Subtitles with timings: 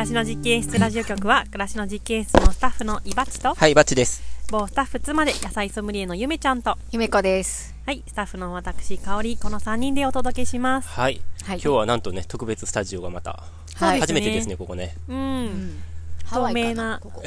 [0.00, 4.22] ブラシの実験室ラジオ局は、暮らしの実験室のスタッフのいばちと、はい、バッチです。
[4.50, 10.88] 某スタッフ妻で野菜ソムリエのゆめちゃんと、ゆめこですはい、スタッフの私、かおり、この3人でお届けします。
[10.88, 11.20] はい。
[11.44, 13.44] はい今日はなんとね、特別スタジオがまた、
[13.74, 14.96] はい初めてですね、ここね。
[15.06, 15.82] うん。
[16.24, 17.22] ハワななここ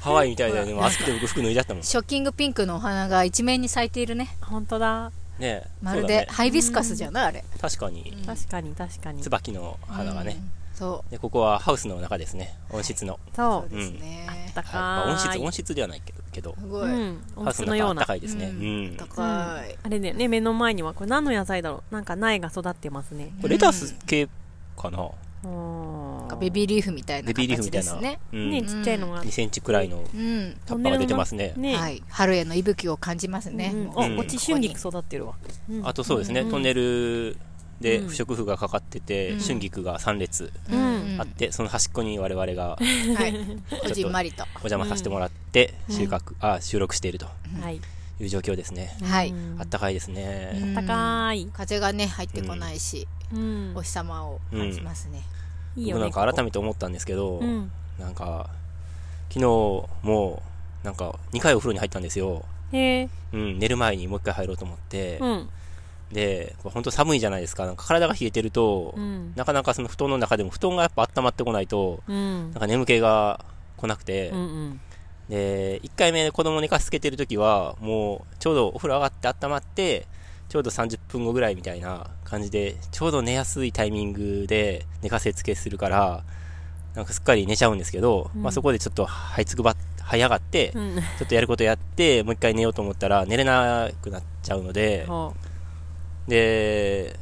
[0.00, 0.74] ハワイみたいだよね。
[0.74, 1.82] もう暑くて僕服脱いじゃったもん。
[1.84, 5.12] ショッキングピンクのお花が一面に咲いているね本当だ。
[5.38, 9.22] ねまるそうだねでハイビスカスじゃないあれ確かに、確かに確かに。
[9.22, 10.36] 椿の花がね。
[10.80, 12.56] そで、ここはハウスの中ですね。
[12.70, 13.20] 温室の。
[13.36, 13.76] そうう。
[13.78, 14.72] ですねだはい。
[14.74, 15.38] まあ、温室。
[15.38, 17.22] 温室ではないけど、けど、すごいうん。
[17.36, 18.06] 温ハウス室のようなの中あった。
[18.06, 18.46] かいですね。
[18.46, 18.96] ううんん。
[18.96, 19.06] 高
[19.62, 21.94] いあれだよね、目の前には、これ何の野菜だろう？
[21.94, 23.30] なんか苗が育ってますね。
[23.42, 24.26] これレタス系
[24.76, 25.10] かな
[25.42, 27.92] うんベビーリーフみたいなベビーリーフみたいな。
[27.92, 28.50] 形ですねうん。
[28.50, 29.22] ね、ちっちゃいのが。
[29.24, 31.54] 2センチくらいのうん葉っぱが出てますね。
[31.56, 31.76] ね。
[31.76, 35.34] はい春への息吹を感じますねあ、うんこっち春菊育ってるわ。
[35.70, 37.36] うんあとそうですね、うんトンネル
[37.80, 43.34] でうん不織布がかかってて、うん春菊が3列うんあって、その端っこに我々がはい
[43.88, 47.26] こじんまりとお邪魔させてもらって、収穫、あ、収録していると
[47.60, 47.80] はい。
[48.20, 48.94] いう状況ですね。
[49.02, 50.52] はいうんあったかいですね。
[50.54, 51.46] うん高い。
[51.52, 53.82] 風がね入ってこないしうんお。
[53.82, 55.22] 日様を感じますね
[55.76, 57.70] いいよなんか改めめて思ったんですけど、うん。
[57.98, 58.50] なんか、
[59.28, 59.46] 昨日
[60.02, 60.42] も、
[60.82, 62.44] なんか2回お風呂に入ったんですよ。
[62.72, 63.08] へえ。
[63.32, 65.48] うん、寝る前にもう一回入ろうと思って、うん。
[66.12, 67.66] で、本当寒いじゃないですか。
[67.66, 69.32] なんか体が冷えてると、うん。
[69.36, 72.60] なかなかその布団の中でも布団がやっぱ温まってこないと、うんなん。
[72.60, 73.44] か眠気が
[73.76, 74.80] 来なくて、うんうん。
[75.28, 80.06] で、1回目子供寝かしつけてる時は、もうちょうどお風呂上がって温まって、
[80.48, 86.24] ちょうど30分後ぐらいみたいな感じで、ちょうど寝やすいタイミングで寝かせつけするから、
[86.96, 90.96] なんかすっかり寝ちゃうんですけど、うんまあそこでちょっと這いつくばっ、這い上がって、うん。
[90.96, 95.32] ちょっとやることやって、もう一回寝ようと思ったら寝れなくなっちゃうので、ほ
[96.28, 97.16] で、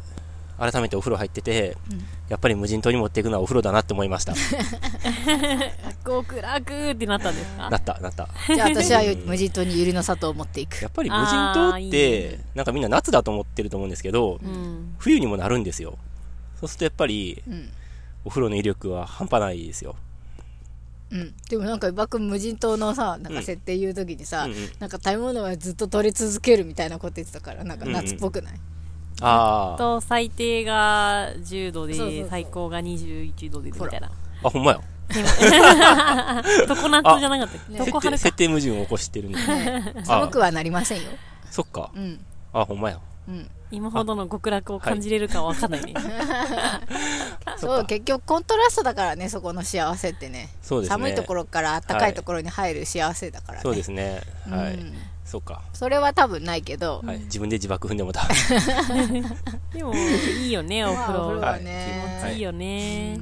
[0.58, 4.34] 改めてお風呂入ってて、うんやっぱり無人島に持っていくのはお風呂だなって思いました。
[4.34, 4.36] う。
[6.04, 7.70] 極楽ってなったんですか？
[7.70, 8.28] なった、なった。
[8.54, 14.94] じゃあ私はうん無人島に百合の里を持っていくやっぱり無人島ってね、なんかみんな夏だと思ってると思うんですけど、うん。
[14.98, 15.96] 冬にもなるんですよ。
[16.60, 17.70] そうするとやっぱり、うん
[18.24, 19.96] お風呂の威力は半端ないですよ。
[21.10, 28.60] うん、でもなんか伊庭君無人島のさなんか設定言う時にさ、うんうんなんか食べ物はずっと取り続けるみたいなこと言ってたからなんか夏っぽくない、
[29.20, 29.78] あー。
[29.78, 34.10] と、最低が10度で、そうそうそう最高が21度で、みたいな。
[34.44, 34.80] あ、ほんまや。
[36.68, 37.72] 常夏じゃなかったっけ？
[37.72, 38.36] ね設定、常春か設。
[38.36, 39.38] 定矛盾を起こしてるんで。
[40.04, 41.10] 寒くはなりませんよ
[41.50, 41.90] そっか。
[41.94, 42.98] うんあ、ほんまや。
[43.28, 45.92] うん今ほどの極楽を感じれるかはわかんないね。
[47.58, 50.94] そう結局コントラストだからねそこの幸せってねそうですね。
[50.94, 54.22] 寒いところから暖かいところに入る幸せだからね、そうですね。
[54.48, 54.78] はい。
[55.28, 55.62] うんそっか。
[55.74, 57.18] それは多分ないけど、はい。
[57.20, 58.26] 自分で自爆踏んでもた。
[59.72, 61.46] でも、いいよね、お風まあお風呂呂。
[61.46, 63.20] はね、気持ちいいよね。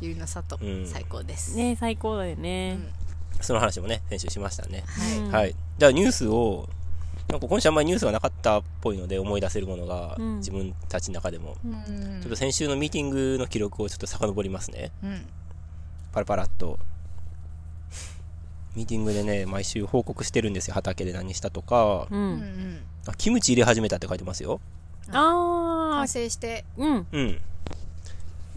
[0.00, 2.78] ゆりの里、うん最高です、ね最高だよね。
[3.40, 4.84] その話もね、先週しましたね。
[5.30, 5.54] はい。
[5.78, 6.68] じゃあニュースを、
[7.28, 11.56] なんか今週あんまりニュースがなかったっぽいので思い出せるものが、うん自分たちの中でも。
[11.64, 14.90] うんちょっと先週のミーティングの記録をちょっと遡りますね。
[15.02, 15.26] うん
[16.12, 16.78] パラパラっと。
[18.76, 20.74] ミーティングでね、毎週報告してるんですよ。
[20.74, 22.06] 畑で何したとか。
[22.10, 22.14] う。
[22.14, 24.60] うんあ、キムチ入れ始めたって書いてますよ。
[25.10, 27.40] あ完成してー、うん、うん。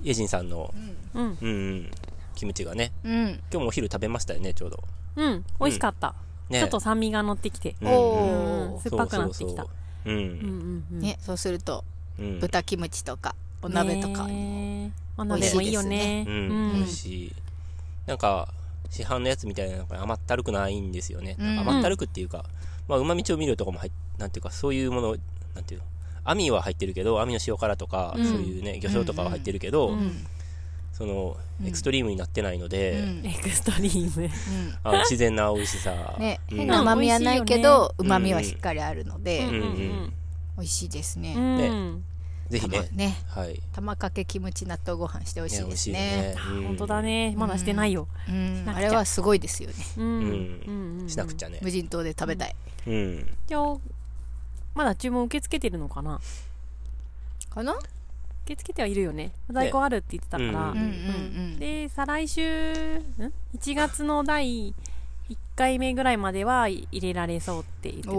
[0.04, 0.74] イェジンさんの、
[1.14, 1.92] うん、うんうん、
[2.36, 2.92] キムチがね。
[3.06, 4.84] うん今日もお昼食べましたよね、ちょうど。
[5.16, 6.14] うん、美味しかった。
[6.50, 6.60] ね。
[6.60, 7.76] ちょっと酸味が乗ってきて。
[7.82, 9.64] うんおーうん酸っぱくなってきた。
[9.64, 9.70] そ
[10.06, 11.00] うんんうん。
[11.00, 11.86] ね、そうすると
[12.20, 12.40] うん。
[12.40, 16.26] 豚キムチとかお鍋とかにも、ねお鍋もいいよね。
[16.28, 16.34] うん。
[16.34, 16.38] う
[16.72, 17.36] ん美味しい。
[18.06, 18.50] なんか、
[18.90, 21.36] 市販のやつみたいな、なんか甘ったるくないんですよね。
[21.40, 21.60] うん。
[21.60, 22.46] 甘ったるくっていうか、
[22.88, 25.16] まあ、旨味調味料とかも入っ、なんていうか、そういうもの、
[25.56, 25.86] なんていうの、
[26.24, 28.26] 網は入ってるけど、網の塩辛とか、うん。
[28.26, 30.26] そういうね、魚醤とかは入ってるけど、うん。
[30.92, 31.68] その、うん。
[31.68, 33.26] エクストリームになってないので、うん。
[33.26, 34.30] エクストリーム。
[34.84, 36.16] あの自然な美味しさ。
[36.20, 36.58] ね、うん。
[36.58, 39.54] 変な旨味はないけど、旨味はしっかりあるので、うん。
[39.54, 40.14] うん
[40.58, 41.36] 美味しいですね。
[41.38, 41.58] うん。
[41.58, 41.68] ね。
[41.68, 42.04] うん
[42.50, 43.62] ぜひね、ね、はい。
[43.74, 46.36] 玉かけキムチ納豆ご飯して美味しいですねね。。
[46.52, 47.02] うん本当だ。
[47.04, 47.34] ね。
[47.38, 48.08] まだしてないよ。
[48.66, 49.76] あれはすごいですよね。
[49.98, 50.04] うん。
[50.04, 51.60] うんうんうんしなくちゃね。
[51.62, 52.56] 無人島で食べたい。
[52.88, 53.38] うん。
[53.48, 53.78] じゃあ、
[54.74, 56.20] まだ注文受け付けてるのかな？
[57.50, 57.74] かな？
[57.74, 57.86] 受
[58.46, 59.32] け付けてはいるよね。
[59.52, 60.74] 在庫あるって言ってたからう。
[60.74, 60.88] うんうんう
[61.56, 61.60] ん。
[61.60, 62.42] で、再来週、
[63.00, 64.74] ん ?1 1月の第
[65.30, 68.10] 1回目ぐらいまでは入れられそうって言って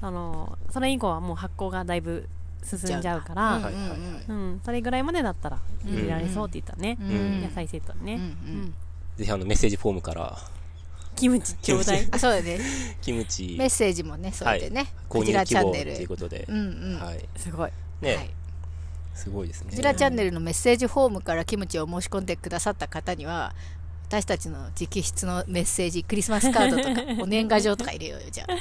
[0.00, 0.06] た。
[0.06, 2.28] あの、それ以降はもう発酵がだいぶ
[2.62, 3.98] 進んじゃうから、うんはいはいはい
[4.28, 6.96] うん、それぐらいまでだったら入れられそうって言ったね。
[7.00, 8.14] うん野菜セットね。
[8.14, 8.74] うん。
[9.16, 10.38] ぜひあの、メッセージフォームから、
[11.16, 12.08] キムチ ちょうだい。
[12.10, 12.58] あ、そうだね。
[13.02, 14.92] キムチメッセージもね、それでね。
[15.08, 16.08] こちらチャンネ希望というル。
[16.08, 16.98] ことでう、んうん。
[16.98, 17.28] ははい。
[17.36, 17.70] すごい。
[18.00, 19.18] ね、い。
[19.18, 19.70] すごいですね。
[19.70, 23.54] こちらチャンネルのメッセージフォームからキムチを申し込んでくださった方には、
[24.08, 28.54] 私たちの直筆のメッセージ、クリスマスカードとか、お年賀状とか入れようよ、じゃあ。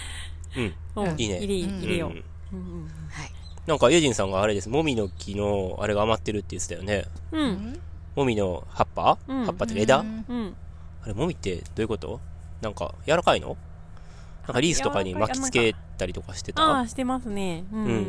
[0.57, 1.09] うん。
[1.11, 2.23] うんいいね入れ、ようんう。
[2.53, 3.31] うんはい。
[3.69, 7.05] なんか、エイジンさんがあれです、もみの木の、あれが余ってるって言ってたよね。
[7.31, 7.41] うん。
[7.41, 7.79] うん。
[8.15, 10.55] もみの葉っぱ、うん葉っぱって枝、うんうん。
[11.03, 12.19] あれ、もみってどういうこと？
[12.61, 13.57] なんか、柔らかいの？
[14.47, 16.79] なんかリースとかに巻きつけたりとかしてあた？
[16.79, 17.63] あ、してますね。
[17.71, 18.01] うんうんううんうん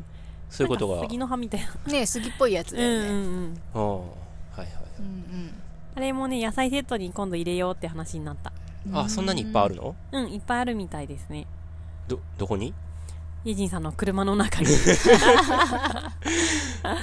[0.00, 0.04] ん。
[0.50, 1.00] そういうことが。
[1.00, 1.92] 杉の葉みたいな。
[1.92, 3.08] ね杉っぽいやつだよね。
[3.08, 3.60] うんうんうん。
[3.72, 4.04] ああ、は
[4.58, 4.68] いはい。
[5.00, 5.54] うん
[5.94, 8.52] あれもね、野菜セットに今度入れようって話になった。
[8.86, 9.96] うんあ、そんなにいっぱいあるの？
[10.12, 11.46] うん、いっぱいあるみたいですね。
[12.06, 12.74] ど、どこに？
[13.46, 14.66] イェジンさんの車の中に。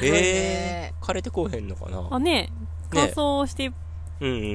[0.04, 2.06] え枯れてこうへんのかな。
[2.12, 2.50] あ、ね。
[2.90, 3.72] 乾燥して。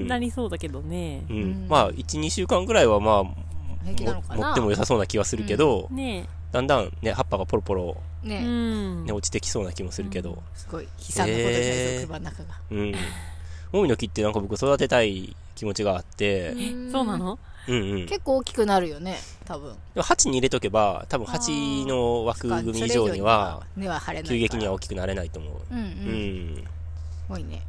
[0.06, 1.25] なりそうだけどね。
[1.31, 1.32] う。
[1.32, 1.64] うん。
[1.64, 1.69] ん。
[1.69, 3.32] まあ、1、2週間ぐらいはまあ、持
[4.52, 6.29] っても良さそうな気はするけど、ね。
[6.52, 8.43] だんだんね、葉っぱがポロポロ、ね。
[8.43, 9.06] ん。
[9.06, 9.12] ね、。
[9.12, 10.84] 落ちてきそうな気もするけど、すごい。
[10.84, 12.49] 悲惨なことになりそう、えー車の中が。
[12.70, 12.93] うん。
[13.73, 16.55] もみの木ってなんか僕育てたい気持ちがあって、
[16.93, 17.38] そうなの？
[17.69, 18.06] うんうん。
[18.06, 19.73] 結構大きくなるよね、多分。
[19.73, 23.62] でも鉢に入れとけば、多分鉢の枠組み以上には。
[24.26, 25.53] 急激には大きくなれないと思う。
[25.70, 25.82] うんう。
[25.82, 26.56] うんん。
[26.56, 26.62] す
[27.29, 27.62] ごいね。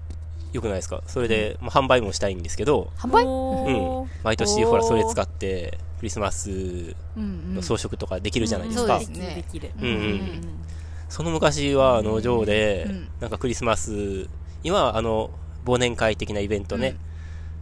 [0.51, 1.03] よくないですか？
[1.05, 3.23] それで、まあ、販売もしたいんですけど、販売？
[3.25, 8.97] おー毎年ほらそれ使って、クリスマスうんうんの装飾とかできるじゃないですか。
[8.97, 9.87] うんそうですねできるできる。
[9.87, 10.59] うんうんうん
[11.09, 14.27] その昔は農場でうん、なんかクリスマス、
[14.63, 15.31] 今はあの、
[15.65, 16.97] 忘年会的なイベントね、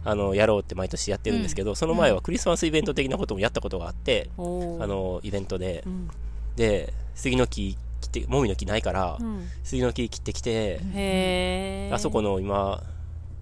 [0.04, 6.08] あの、やろうって毎年やってるんですけど、その前はクリスマスイベント的なこともやったことがあって、おーあ、の、イベントでう、ん。
[6.56, 10.80] で、杉の木切って、もみの木ないからう、ん杉の木切ってきて。
[11.92, 12.82] あそこの今、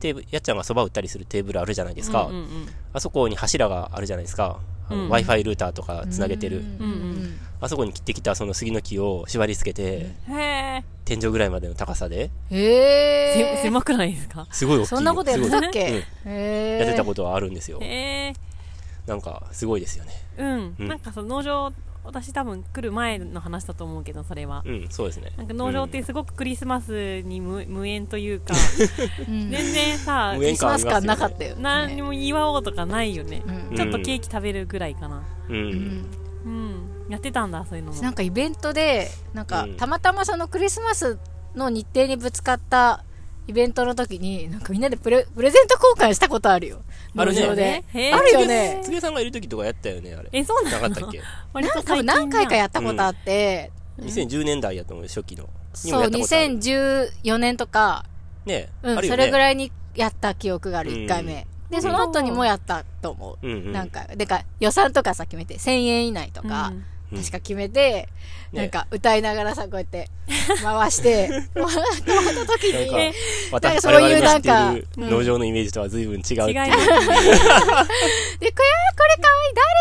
[0.01, 2.27] テーブル、やっちゃんがそば打ったりするテーブルあるじゃないですか。
[2.27, 2.47] うんうんうん
[2.93, 4.59] あそこに柱があるじゃないですか。
[4.89, 6.63] あのうん Wi-Fi ルーターとかつなげてる。
[7.59, 10.35] あそこに切ってきたその杉の木を縛り付けて、へ
[10.81, 10.85] え。
[11.07, 13.57] 天井ぐらいまでの高さで、へえ。
[13.57, 14.47] せ狭くないですか？
[14.51, 14.87] すごい大きいよ。
[14.99, 15.89] そんなことやってたっけ？
[15.89, 16.79] うんへえ。
[16.81, 17.79] やってたことはあるんですよ。
[17.81, 18.33] へえ。
[19.07, 20.13] なんか、すごいですよね。
[20.37, 20.77] うん。
[20.81, 21.73] うんなんかその農場、
[22.07, 24.63] 私多分来る前の話だと思うけど、それは。
[24.65, 25.33] うん、そうですね。
[25.37, 28.55] なんか農場ってすごくクリスマスに無無縁というか、
[29.29, 31.63] うん全然さ、無クリスマス感なかったよね。
[31.63, 33.43] 何にも祝おうとかないよね。
[33.47, 35.23] うんちょっとケーキ食べるぐらいかな。
[35.49, 35.53] う。
[35.53, 36.07] うんん
[36.45, 36.97] うん。
[37.09, 38.01] やってたんだ、そういうのも。
[38.01, 41.19] なんかイベントで、なんかうんたまたまそのクリスマス
[41.55, 43.05] の日程にぶつかった
[43.47, 46.83] イベントの時に、なんかみんなでプレプレゼント交換したことあるよ。
[47.17, 47.43] あるね
[48.13, 48.81] あるよね。
[48.83, 50.29] つげさんがいる時とかやったよね、あれ。
[50.33, 50.83] え、そうなの？
[50.83, 51.23] なかったっけ
[51.53, 53.71] 割と多分何回かやったことあって、
[54.01, 55.45] 2010年代やと思うよ、初期の。
[55.45, 58.05] にそう、もやったことある2014年とか、
[58.45, 59.07] ねうん。
[59.07, 61.47] それぐらいにやった記憶がある、うん1回目。
[61.71, 63.47] で、その後にもやったと思う。
[63.47, 63.73] うんうん。
[63.73, 68.09] なんか、でか、予算とかさ、決めて、1000円以内とか、うん確か決めて、
[68.53, 70.09] ねなんか歌いながらさ、こうやって
[70.63, 73.13] 回して、 もらった時なんかに、
[73.53, 76.49] 私、なんかそういうなんかる農場のイメージとは随分違うっていう。
[76.49, 76.67] 違いますね。
[76.67, 77.43] で、これ、こ
[78.41, 79.77] れかわいい、誰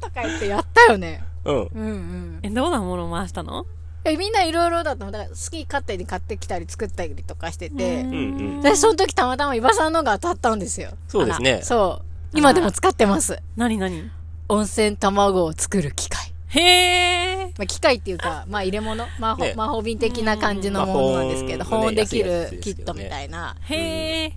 [0.00, 0.08] の？
[0.08, 1.22] とか言ってやったよね。
[1.44, 1.54] うん。
[1.54, 2.40] うんうん。
[2.42, 3.66] え、どうなもの回したの？
[4.06, 5.10] えみんないろいろだったの。
[5.10, 10.90] だから、好き勝手に買ってきたり作ったりとかしてて、んうん私、その時たまたま伊庭さんのが当たったんですよ。
[11.08, 11.60] そうですね。
[11.62, 12.04] そう。
[12.36, 13.40] 今でも使ってます。
[13.56, 14.10] 何何？
[14.48, 16.33] 温泉卵を作る機械。
[16.54, 17.44] へえ。
[17.56, 24.32] まあ、機械っていうか、まあ、入れ物魔法、ね魔法瓶的な感じのものなんですけど、保温できるキットみたいな、へえ。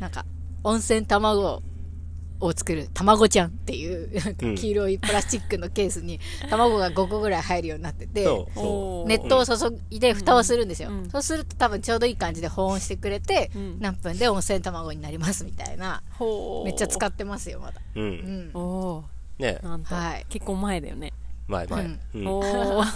[0.00, 0.24] なんか、
[0.64, 1.62] 温泉卵
[2.40, 8.24] を作る、卵ちゃんっていう、なんかうん黄色いプラスチックのケースに、卵が5個ぐらい入るようになってて、
[9.06, 10.90] 熱湯を注いで蓋をするんですよ。
[10.90, 16.02] うんそうすると多分ちょうどいい感じで保温してくれて、うん何分で温泉卵になりますみたいな。
[16.64, 17.80] めっちゃ使ってますよ、まだ。
[17.94, 18.00] う。
[18.00, 18.02] う。
[18.02, 18.10] うん
[18.48, 18.50] ん。
[18.54, 19.04] おお
[19.38, 19.64] ねー。
[19.64, 19.94] なんと。
[19.94, 21.12] はい結構前だよね。
[21.48, 21.84] 前前。
[21.84, 22.26] うんうん。
[22.28, 22.82] おお。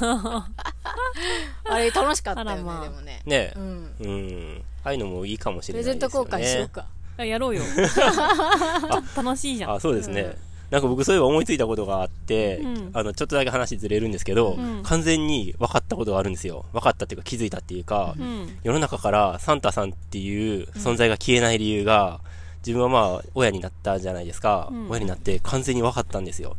[1.64, 3.22] あれ楽しかったよね、あらまあでもね。
[3.26, 3.94] ねうん。
[4.00, 4.62] うん。
[4.84, 6.24] ああいうのもいいかもしプれないですよね。
[6.24, 6.86] レゼント交換しようか。
[7.18, 7.62] あやろうよ。
[7.62, 9.74] ちょっと楽しいじゃん。
[9.74, 10.36] あ、そうですね。
[10.70, 16.64] なんか僕そういえば思いついたことがあって、うんあの、ちょっとだけ話ずれるんですけど、うん完全に分かったことがあるんですよ。
[16.72, 18.58] 分かったっていうか気づいたっていうか、うん。
[18.62, 22.20] 世の中からサンタさんっていう存在が消えない理由が、
[22.58, 24.68] 自分はまあ、親になったじゃないですか。
[24.70, 26.56] うん親になって完全に分かったんですよ。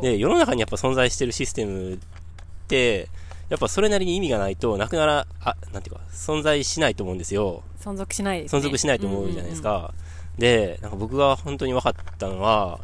[0.00, 1.98] で、世の中にやっぱ存在してるシステムっ
[2.68, 3.08] て、
[3.48, 7.62] やっぱそれなりに意味がないと、なくなら、あ、なんていうか、存在しないと思うんですよ。
[7.80, 8.46] 存続しないね。
[8.46, 9.94] 存続しないと思うじゃないですか。
[10.38, 12.80] で、なんか僕が本当に分かったのは、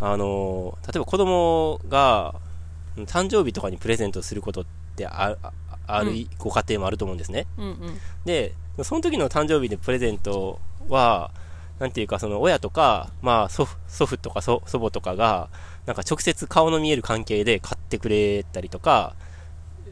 [0.00, 2.36] あの、例えば子供が、
[3.06, 4.64] 誕生日とかにプレゼントすることっ
[4.96, 5.52] てああ
[5.86, 7.46] ある、うんご家庭もあると思うんですね。
[7.56, 11.32] うんうんで、その時の誕生日でプレゼントは、
[11.78, 15.48] なんていうか、その親とか、まあ祖父、祖父とか祖祖母とかが、
[15.86, 19.14] なんか直接顔の見える関係で買ってくれたりとか、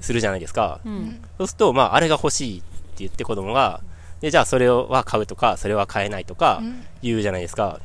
[0.01, 0.81] するじゃないですか。
[0.85, 2.67] うんそうすると、まあ、あれが欲しいって
[2.99, 3.81] 言って子供が、
[4.21, 7.81] で、じゃあそれは買うとか、それは買えないとかうん言うじゃないですか。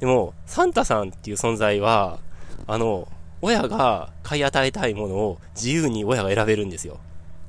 [0.00, 2.18] でも、サンタさんっていう存在は、
[2.66, 3.08] あの、
[3.42, 6.98] 親が買い与えたいものを自由に親が選べるんですよ。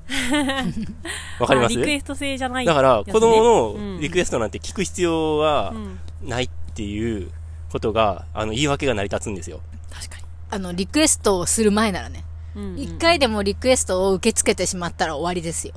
[1.40, 1.74] わかります？
[1.76, 7.30] あリクエスト制じゃないだから、子供うんのリクエストなんて聞く必要はうんないっていう
[7.72, 9.62] ことが、あの、言い訳が成り立つんですよ。
[9.92, 10.18] 確か
[10.50, 12.24] あの、リクエストをする前ならね。
[12.56, 15.74] にうんうん一回でもリクエストを受け付けてしまったら終わりりですよ。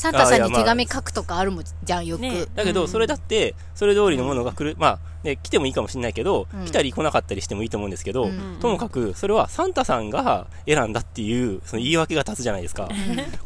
[0.00, 2.22] サンタさんに手紙書くとかあるもんじゃん、よく。
[2.22, 2.88] ねだけど、うん。
[2.88, 6.64] それだって、それ通りのものが来る、まあ、ね、来てもいいかもしれないけど、うん。
[6.64, 8.56] 来たり来なかったりしてもいいと思うんですけど、うん。
[8.60, 12.88] ともかく、それはサンタさんが選んだっていう、その言い訳が立つじゃないですか。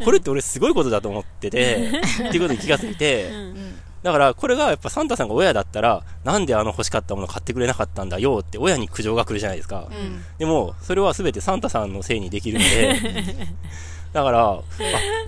[0.05, 1.91] これって俺すごいことだと思ってて、
[2.29, 3.75] っていうことに気がついて、うん。
[4.05, 9.89] だから、これがやっぱサンタさんが親だったら、なんであの欲しかったもの買ってくれなかったんだよって親に苦情が来るじゃないですか。
[9.91, 10.23] うん。
[10.39, 13.01] でも、それは全てサンタさんのせいにできるので、
[14.15, 14.63] だから、あ、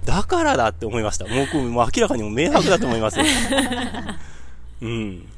[0.05, 1.27] だからだって思いました。
[1.27, 3.25] もう明らかにもう明白だと思いますよ。
[4.81, 5.29] うん。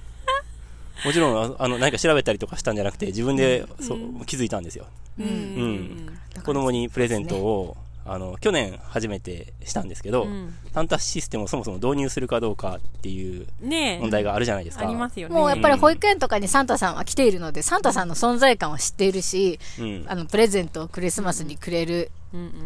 [1.03, 4.87] もちろん、ああの、何か調べたりとかしたんじゃなくて、自分で、そう気づいたんですよ。
[5.19, 14.87] うんうん子供にプレゼントを、あの、去年初めてしたんですけど、うんサンタシステムをそもそも導入するかどうかっていうねえ問題があるじゃないですか。
[14.87, 20.05] ありますよねもうやっぱり保育園とかにサンタさんは来ているので、サンタさんの存在感を知っているし、うん。
[20.07, 22.09] あの、プレゼントをクリスマスにくれる、うんうん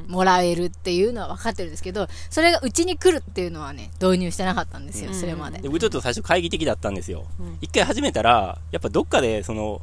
[0.09, 5.69] もらえるっていうのは分かってるんですけど、それがうちに来るっていうのはね、導入してなかったんですよ、うんそれまでで。
[5.69, 7.59] 僕ちょっと最初懐疑的だったんですようん。
[7.61, 9.81] 一、回始めたら、やっぱどっかで、その、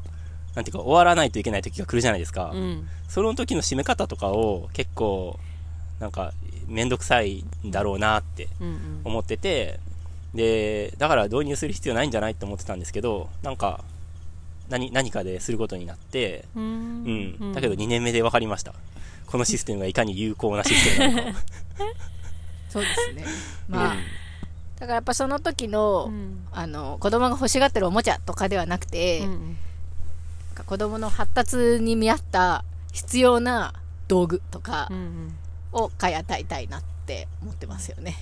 [0.56, 2.52] なんていうか、終わらないといけない時が来るじゃないですか。
[2.54, 5.40] うんその時の締め方とかを結構、
[6.00, 6.32] なんか、
[6.68, 9.80] めんどくさいんだろうなってうん思ってて、
[10.36, 13.84] で、だから導入する必要ないんじゃないって思ってたんですけど、なんか、
[14.70, 17.54] 何、何かですることになって、うんうん。
[17.54, 18.74] だけど2年目で分かりました。
[19.30, 21.40] このシステムがいかに有効なシステムなのか。
[22.70, 23.26] そうですね。
[23.68, 23.96] まあ、
[24.80, 29.58] だからやっぱその時の、うんあの、子供が欲しがってるおもちゃとかではなくて、うん
[30.66, 33.74] 子供の発達に見合った必要な
[34.10, 35.36] 道具とかうんうん
[35.72, 38.18] を買い与えたいなって思ってますよね。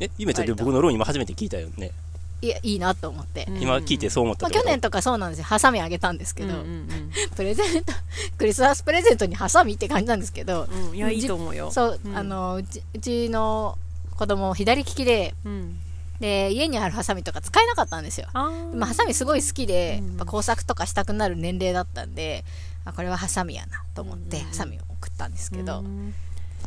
[0.00, 1.90] え、ゆめちゃん僕の論今初めて聞いたよね。
[2.42, 3.46] いや、いいなと思って。
[3.48, 3.62] うん。
[3.62, 5.44] 今聞いてそう思ったまあ、去年とかそうなんですよ。
[5.44, 6.88] ハサミあげたんですけど、うんうん
[7.36, 7.92] プレゼント、
[8.36, 10.88] クリスマスプレゼントにハサミって感じなんですけど、うん。
[10.90, 11.70] うんいやいいと思うよ。
[11.70, 12.16] そう、ん。
[12.16, 13.78] あのうち、うちの
[14.16, 15.78] 子供左利きで、うん。
[16.18, 18.26] で、家にあるハサミとか使えなかったんですよ。
[18.72, 20.08] でもハサミすごい好きで、うん。
[20.08, 22.44] やっぱ工作とかしたくなる年齢だったんで、
[22.84, 26.12] あこれはハサミやなと思って、うんハサミを送ったんですけど、うん。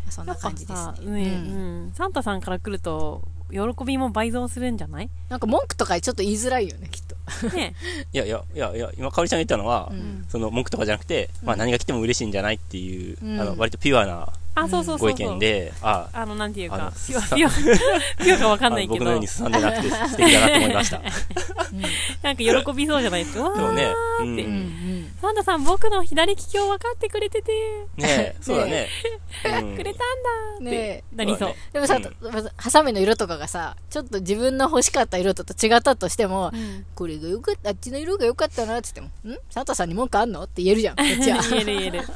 [0.10, 1.12] そんな感じですやっぱさね。
[1.12, 1.34] ねうん。
[1.34, 1.94] うん。
[1.96, 5.10] サンタさんから来ると喜びも倍増するんじゃない？
[5.30, 7.04] なんか文句とかちょっと言いづらいよね、きっ
[7.50, 7.56] と。
[7.56, 7.76] ね
[8.14, 10.26] いや いや、いやいや、今、かおりちゃんが言ったのは、うん。
[10.30, 13.40] その文句とかじゃなくて、まあ何が来ても嬉しいんじゃないっていう、うん。
[13.42, 15.10] あの、割とピュアなあそうそうそうそう。
[15.10, 17.50] ご意見で、ああのなんていうあのかピュアピュア
[18.24, 18.96] ピュアかわかんないけど。
[18.96, 21.02] あの僕のようにすさんでなくて素敵だなと思いました。
[22.24, 23.44] なんか喜びそうじゃないですか。
[23.44, 24.24] わでもね、って。
[24.24, 24.36] うん。
[24.36, 24.40] ん。
[24.40, 25.16] うん。
[25.22, 27.52] サンタさん僕の左利きを分かってくれてて。
[27.98, 28.88] ね そうだね。
[29.44, 29.76] うん。
[29.76, 30.06] くれたんだ
[30.56, 31.04] ってねえ。
[31.16, 31.56] なりそう。
[31.74, 32.00] でもさ、
[32.56, 36.86] ハサミの色とかがさ、ちょっと自分の欲しかった色と違ったとしても、うん。
[36.96, 39.38] これがよかった、あっちの色が良かったなって言っても、ん？
[39.50, 40.44] サンタさんに文句あんの？
[40.44, 41.42] って言えるじゃん、こっちは。
[41.42, 42.08] 言える言える言える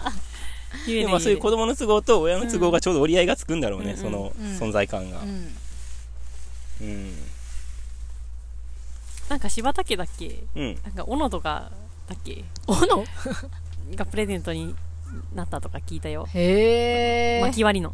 [0.87, 5.25] でもまあそういう子言供の都合と親の都合がちょうど折り合いがつくんだろうね、うんそのうん存在感がう。
[5.25, 5.27] ん。
[6.81, 7.13] うん。
[9.29, 10.43] なんか柴田家だっけ？
[10.55, 10.79] うん。
[10.83, 11.71] なんか斧とか
[12.07, 12.43] だっけ？
[12.67, 13.05] 斧？
[13.95, 14.75] がプレゼントに
[15.33, 17.41] なったとか聞いたよへえ。
[17.41, 17.93] 巻き割りの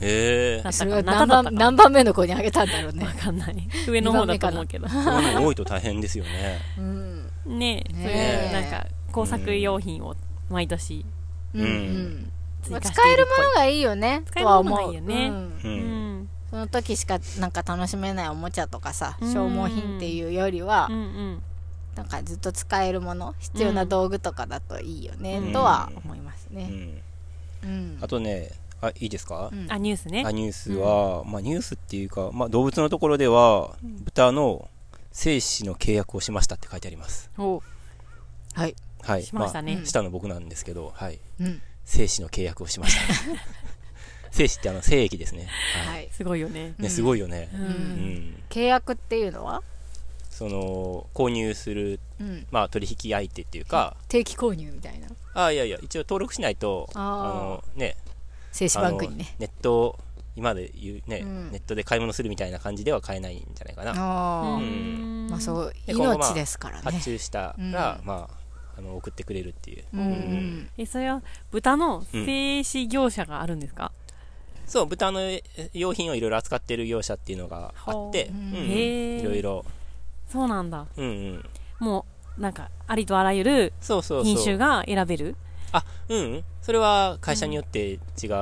[0.00, 3.12] へえ何番、何番目の子にあげたんだろうねわ。
[3.12, 6.60] かんない上の方だと思うけど多いと大変ですよね。
[6.78, 7.30] うん。
[7.46, 8.10] ねえそうねいう
[8.50, 10.16] えなんか工作用品を
[10.50, 11.23] 毎年うん
[11.54, 12.32] うん。
[12.70, 14.22] まあ追加して使えるものがいいよね。
[14.34, 14.92] とは思う。
[15.00, 15.60] ねうんう。
[15.64, 21.42] うんんその時しかなんか楽しめないおもちゃとかさ、うん消耗品っていうよりはうんう、ん
[21.96, 27.02] なんかずっと使えるもの、必要な道具とかだといいよね、うんとは思いますね。
[27.62, 27.70] うん。
[27.70, 27.98] うん。
[28.00, 29.50] あとね、あ、いいですか？
[29.52, 34.68] うんあニュースねあニュースは、まあニュースっていうか、まあ動物のところでは、豚の
[35.12, 37.30] 精子の契約をしましたって書いてあります。
[37.38, 37.62] お
[38.54, 38.74] はい。
[39.04, 39.22] はい。
[39.24, 41.20] しましたねあ下の僕なんですけど、はい。
[41.40, 41.62] うん。
[41.84, 43.14] 精子の契約をしました。
[44.32, 45.48] 精子ってあの、精液ですね。
[45.86, 45.96] はい。
[45.96, 46.08] はい。
[46.12, 47.48] すごいよねね、すごいよね。
[47.52, 47.64] ううん
[48.30, 48.42] ん。
[48.48, 49.62] 契約っていうのは？
[50.30, 55.06] その、購入する、うんまあ、取引相手っていうか、定期購入みたいな？
[55.34, 57.96] あいやいや、一応登録しないと、あーの、ね、
[58.50, 59.96] 精子バンクにねネット、
[60.34, 63.92] 今で言うね、うんネットで買い物するみたいな感じでは買えないんじゃないかな。
[63.92, 68.43] ああ、んまあそう命ですからね発注したら、うんまあ、
[68.76, 69.84] あの、送ってくれるっていう。
[69.92, 73.92] うんうんえ、それは豚の製紙業者があるんですか、
[74.66, 79.64] そう、豚のえ用品をいろいろ扱ってる業者っていうのがあって、いろいろ、
[80.28, 80.86] そうなんだ。
[80.96, 81.44] うんうん。
[81.78, 82.06] も
[82.38, 84.34] う、なんか、ありとあらゆるそうそうそう。
[84.34, 85.36] 品種が選べる？
[85.72, 86.44] あ、うん。
[86.62, 87.98] それは会社によって違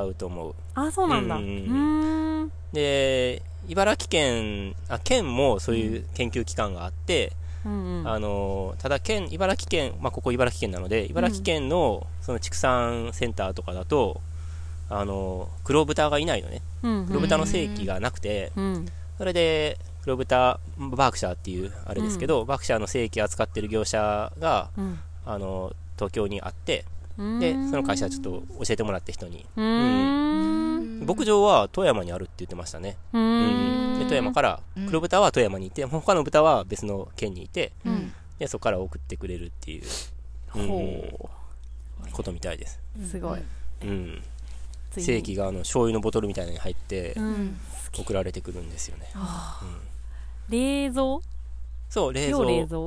[0.08, 0.54] うと思う。
[0.74, 1.36] あ、そうなんだ。
[1.36, 2.52] ううんーん。
[2.72, 7.32] で、茨城県、あ、県もそういう研究機関があって、
[7.64, 8.08] うんうん。
[8.08, 14.20] あの、ただ県、茨城県、まあ、ここ茨城県なので、茨城県のその畜産センターとかだと、
[14.88, 16.62] あの、黒豚がいないのね。
[16.82, 18.86] うん黒豚の正規がなくて、うん。
[19.18, 25.00] それで、黒豚、バークシャーっていうあれですけど、バークシャーの正規扱ってる業者が、うん。
[25.24, 26.84] あの、東京にあって、
[27.16, 27.38] うん。
[27.38, 28.30] で、その会社ちょっと
[28.64, 29.46] 教えてもらって人に。
[29.56, 30.61] うーん。
[31.02, 32.96] 牧場は富山にあるって言ってましたね。
[33.12, 33.98] うーん。
[33.98, 39.82] で、富山から、黒豚は富山にいて、他の豚は別の県にいて、うんで、そこから送ってくれるっていう、
[40.56, 41.30] うんほ
[42.10, 42.80] ことみたいです。
[43.00, 43.06] う。
[43.06, 43.40] すごい。
[43.82, 44.22] うん。
[44.90, 47.56] 正規があの醤油のボトルみたいなのに入ってうん。
[47.94, 49.06] 送られてくるんですよね。
[50.48, 51.20] 冷蔵？
[51.88, 52.38] そう、冷蔵。
[52.38, 52.80] 要冷蔵。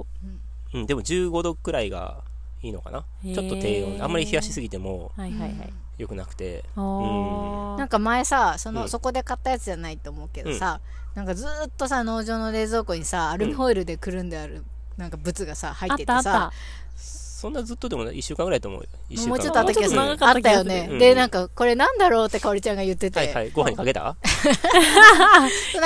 [0.74, 2.24] うん、でも15度くらいが
[2.62, 3.06] いいのかな。
[3.24, 4.04] ちょっと低温。
[4.04, 5.74] あんまり冷やしすぎてもはいはいはい。
[5.98, 6.64] 良くなくて。
[6.76, 8.90] あなんか前さその、うん。
[8.90, 10.80] そこで買ったやつじゃないと思うけどさ、
[11.14, 14.64] なんかずーっとさ農場の冷蔵庫にさアルミホイルでくるんである、
[14.98, 16.52] なんか物がさ入あっててたあった。
[16.98, 18.88] そんなずっとでもない、1週間ぐらいと思うよ。
[19.10, 19.30] 1週間。
[19.30, 20.02] もうちょっとあった気がする。
[20.02, 21.00] あったよね、うん。
[21.00, 23.52] でなんかこれなんだろうってかおりちゃんが言ってて、はいはい。
[23.52, 24.02] ご飯にかけた？
[24.04, 24.16] なん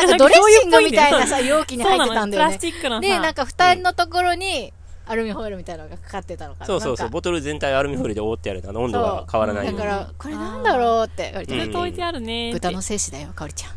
[0.10, 2.60] かドレッシングみたいなさ容器に入ってたんだよね。
[3.02, 4.72] でなんか蓋のところに
[5.10, 6.66] アルミホイルみたいなのがかかってたのかな。
[6.68, 7.10] そうそうそう。
[7.10, 8.70] ボトル全体アルミホイルで覆ってあるの。
[8.70, 9.80] あの温度が変わらないように。
[9.80, 13.72] だからこれなんだろうってずっと置いてあるね豚の精子だよかおりちゃん。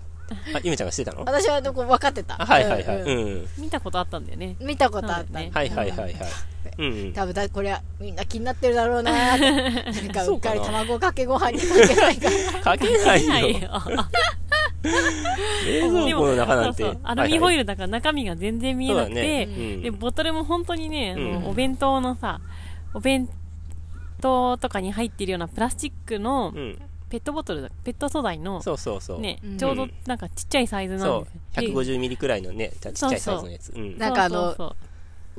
[0.55, 0.87] あ、ゆめちゃん。
[0.89, 3.61] がしてたの私はどこ分かってたあはいはいはい。
[3.61, 4.27] 見たことあったん。
[4.27, 4.57] だよね。
[4.61, 6.15] 見たことあった、はいはいはいはい。
[6.79, 6.85] うん。
[6.85, 7.13] うん。
[7.15, 8.15] 多分だこれはみん。
[8.15, 9.41] な気になってるだろうなうっか
[9.91, 13.71] りそうかな卵かけご飯にかけないからかけないないよ。
[14.89, 14.93] よ。
[15.67, 17.01] 冷蔵庫の中なんてそうそう。
[17.05, 19.45] アルミホイルルだから中身が全然見えなくて、ね。
[19.45, 22.41] うんで、ボトルも本当にね、うんお弁当のさ、
[22.95, 23.29] お弁
[24.21, 26.79] 当とかに入ってるようなプラスチックのうん。
[27.13, 29.21] ペットボトルだ、ペット素材の、そうそうそう。
[29.21, 31.71] ねうん、ちょうどなんかちっちゃいサイズなんそですう。
[31.75, 33.71] 150ミリくらいのね、ちっちゃいサイズのやつ。
[33.77, 33.99] うん。
[33.99, 34.75] なんかあの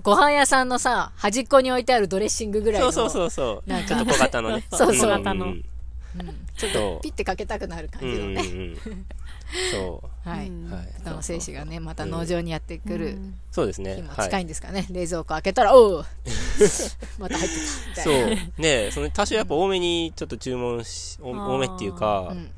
[0.03, 3.69] ご飯屋さんのさ端っこに置いてあるドレッシングぐらいのそうそうそうそう。
[3.69, 4.63] なんかちょっと小型のね。
[4.71, 5.23] そうそう
[6.56, 8.75] ちょっそうピッてかけたくなる感うんじのね、うんうん。
[8.75, 8.93] そう。
[8.93, 8.99] は
[10.44, 10.72] い、うん。
[10.72, 10.94] はい。
[10.98, 13.20] 豚の精子がねまた農場にやってくる
[13.52, 14.04] そうですね。
[14.20, 16.06] 近いんですかね、冷蔵庫開けたらおう。
[17.20, 18.62] また入ってたみたそう。
[18.62, 22.38] ねその多少やっぱ多めにちょっと注文し、お多めっていうか、うん。
[22.38, 22.52] 1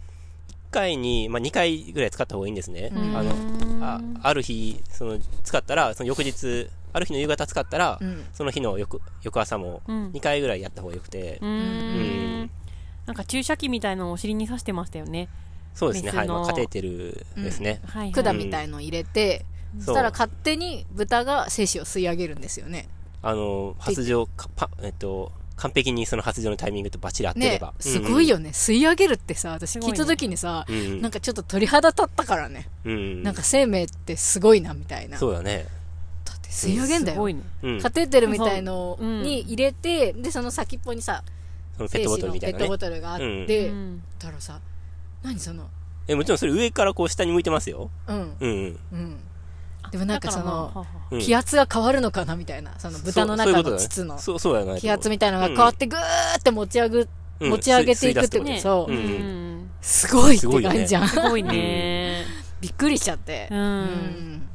[0.71, 2.91] 回に、まあ、2回ぐらい使った方がいいんですね。
[2.93, 3.17] うん。
[3.17, 3.31] あの、
[3.81, 8.25] あある日、その、使ったら、その翌日、ある日の夕方使ったら、うん。
[8.33, 10.11] その日の翌翌朝もうん。
[10.11, 12.43] 2回ぐらいやった方がよくて、うーうん。
[12.43, 12.51] ん。
[13.05, 15.29] なんか注射器みたいのをお尻に刺してましたよね。
[15.75, 17.81] そうですね、はい、カテーテルですね。
[17.85, 18.23] はい、はい。
[18.23, 19.45] 管みたいの入れて、
[19.79, 22.87] そしたら勝手に豚が精子を吸い上げるんですよね
[23.21, 27.73] あの、発情、かパえっと、完璧にその発情のタイミングとバッチリ合ってれねば。
[27.79, 30.75] すごいよね、吸い上げるってさ私聞いた時にさ、うん。
[30.75, 31.01] うん。
[31.01, 33.23] なんかちょっと鳥肌立ったからね、うん。
[33.23, 35.67] なんか生命ってすごいなみたいなそうだね。
[36.23, 37.23] だって吸い上げんだよ。
[37.23, 37.29] う
[37.71, 37.81] ん。
[37.81, 41.23] カテーテルみたいのに入れて、でその先っぽにさ
[41.77, 42.89] ペットボトルみたいなね精子のペットボ。
[42.89, 44.03] トルがあって、でうん。
[44.19, 44.61] だからさ
[45.25, 45.65] 何その？
[46.07, 47.89] え、もちろんそれ上からこう下に向いてますよ。
[48.07, 48.15] うん。
[48.17, 48.79] うんうん。
[48.93, 49.19] うん。
[49.91, 50.85] でもなんかその
[51.19, 54.17] 気圧が変わるのかなみたいなその豚の中の膣の。
[54.19, 55.99] そう、そうやない気圧みたいなのが変わってぐー
[56.39, 57.07] って持ち上げ、うん
[57.41, 58.61] 持ち上げていくってことね。
[58.61, 59.71] そう、うんうん。
[59.81, 62.25] すごいってすごいよね感じじゃん、すごいね。
[62.61, 63.49] びっくりしちゃって。
[63.51, 63.55] う。。
[63.55, 64.49] うん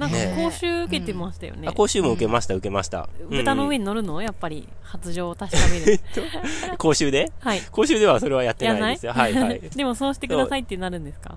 [0.00, 1.72] なんかね講習受けてましたよねあ、。
[1.72, 3.08] 講習も受けました、受けました。
[3.28, 3.80] 豚の上に。
[3.80, 4.22] に乗るの？
[4.22, 6.00] やっぱり発情を確かめる。
[6.78, 7.30] 講習で？
[7.40, 7.60] はい。
[7.70, 9.12] 講習ではそれはやってやないですよ。
[9.12, 9.60] はいはい。
[9.76, 11.36] でもそうしてくださいってなるんですか？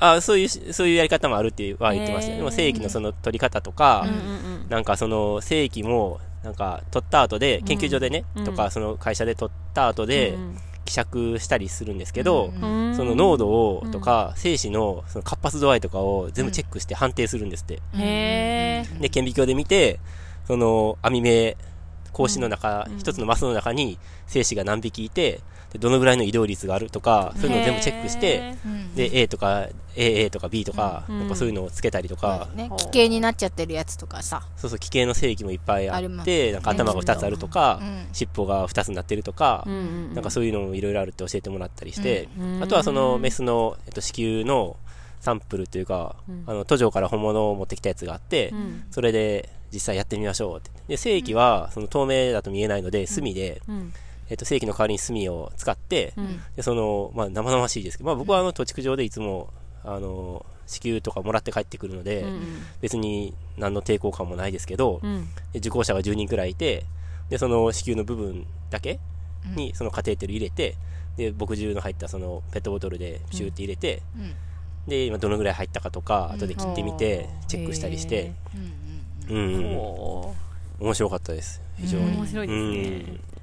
[0.00, 4.12] あ、そういう、そういうやり方もあるっては言ってましたでも正規のその取り方とかうん、う
[4.64, 10.08] んなんかその正規も、なんか取った後で、研究所でねうん、とかその会社で取った後うん。
[10.08, 17.80] でう、ん希釈したりするんですけど、その濃度をとか、精子のその活発度合いとかを全部チェックして判定するんですって。
[19.00, 20.00] で、顕微鏡で見て、
[20.46, 21.56] その網目、
[22.12, 22.98] 格子の中、うん。
[22.98, 25.40] 一つのマスの中に精子が何匹いて、で
[25.78, 28.94] どのぐらいの移動率があるとか、そういうのを全部チェックして、へうん。
[28.94, 31.18] で、A とか、AA とか B とか、うん。
[31.20, 34.42] なんかそういうのをつけたりとか、ね奇形になっちゃってるやつとかさ。
[34.56, 38.06] そうそう、奇形の正規もいっぱいあって、なんか頭が2つあるとか、うん。
[38.12, 42.62] 尻尾が2つになってるとかなんかそういうのもいろいろあるって教えてもらったりして、うん。
[42.62, 44.76] あとはそのメスの、えっと、子宮の
[45.20, 46.44] サンプルというか、うん。
[46.46, 48.84] あの、途上から本物を持ってきたやつがあって、うん。
[48.90, 50.70] それで実際やってみましょうって。
[50.86, 53.92] で、正規は、その透明だと見えないので、うん
[54.30, 56.40] えっと、正規の代わりに炭を使って、うん。
[56.56, 59.50] で、その、まあ、生々しいですけど、まあ、僕はあの、土地区上でいつも、
[59.84, 62.42] あの、子宮とかもらって帰ってくるので、うん
[62.80, 65.28] 別に何の抵抗感もないですけど、うん。
[65.52, 66.84] で受講者が10人くらいいて、
[67.28, 68.98] で、その子宮の部分だけ
[69.54, 70.76] に、そのカテーテル入れて、
[71.16, 74.34] で、牧汁の入ったそのペットボトルでピューって入れて、うん。
[74.88, 76.36] で、今どのぐらい入ったかとか、うん。
[76.36, 78.32] 後で切ってみて、チェックしたりして、
[79.28, 80.34] うんうんうん、お
[80.80, 81.62] 面白かったです。
[81.76, 82.16] 非常に。
[82.16, 83.33] 面白いですね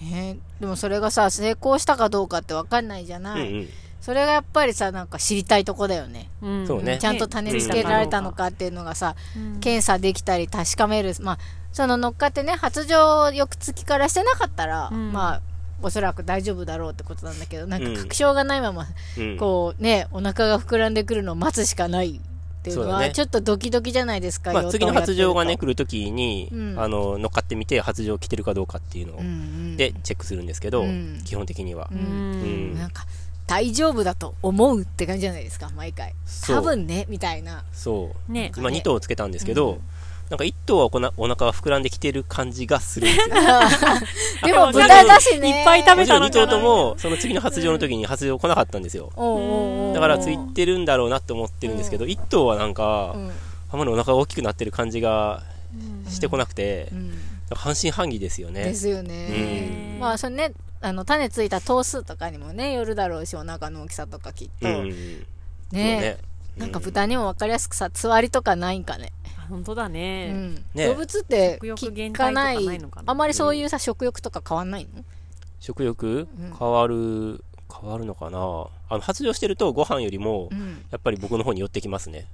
[0.00, 0.38] ね。
[0.60, 3.22] でもそれがさ成功したかどうかって分かんないじゃうん。
[3.22, 3.68] ない、うんうん。
[4.00, 6.30] それがやっぱりさなんか知りたいとこだよね。
[6.42, 6.66] うん。
[6.66, 6.98] そうね。
[6.98, 9.60] ちゃんと種付けられたのかっていうのがさ、うん。
[9.60, 11.14] 検査できたり確かめる。
[11.20, 11.38] まあ
[11.72, 15.12] その乗っかってね発情翌月からしてなかったら、うん。
[15.12, 15.42] まあ
[15.80, 17.94] おそらく大丈夫だろうってことなんだけどなんうん。
[17.94, 18.86] か確証がないまま、
[19.18, 19.36] うん。
[19.36, 22.20] こうねお腹が膨らんでくるのを待つしかない
[22.58, 23.06] っていうのそうだね。
[23.06, 26.74] はちょっとドキドキじゃないですか、まあ、養次の発情がね、来るときに、うん。
[26.78, 31.20] あの、乗っかってみて、発情来てるかどうかっていうのをうんうんで、チェックするんですけど、うん。
[31.24, 31.88] 基本的には。
[31.90, 31.94] う。
[31.94, 32.00] うん。
[32.00, 32.78] うん。
[32.78, 33.06] なんか
[33.46, 36.14] 大丈夫だと思うって感じじゃないですか毎回。
[36.46, 37.64] 多分ねみたいな。
[37.72, 38.32] そう。
[38.32, 38.52] ね。
[38.56, 39.80] 今2頭つけたんですけど、
[40.30, 43.32] なんか1頭はこなお腹が膨らんできてる感じがするん ですよ。
[44.44, 45.60] でも豚だしね。
[45.60, 49.10] いっぱい食べ2たのかな頭とも、その次の発情の時に発情来なかったんですよ。
[49.94, 53.30] だからついてるんだろうなって思ってるんですけど、1頭はなんかう、ん
[53.70, 55.42] あまりお腹が大きくなってる感じが
[56.08, 57.18] してこなくてう、ん。
[57.54, 58.64] 半信半疑ですよね。
[58.64, 58.74] で。
[58.74, 60.00] すよね、うん。
[60.00, 65.26] まあそれねあの種ついた頭数とかにもねよるだろうしお腹の大きさとかきっと、うん。
[65.72, 66.18] ね。
[66.58, 70.54] なんか豚にも分かりやすくさつわりとかないんかね、あ本当だうねん。
[70.74, 70.86] ね。
[70.86, 72.56] 動物って食欲聞かない。
[72.56, 73.10] とかないのかな？
[73.10, 75.02] あまりそういうさ、食欲とか変わんないの？
[75.60, 76.28] 食欲？
[76.38, 76.56] うん。
[76.58, 77.42] 変わる、
[77.80, 78.38] 変わるのかな？
[78.90, 80.84] あの、発情してるとご飯よりもう、ん。
[80.90, 82.26] やっぱり僕の方に寄ってきますね。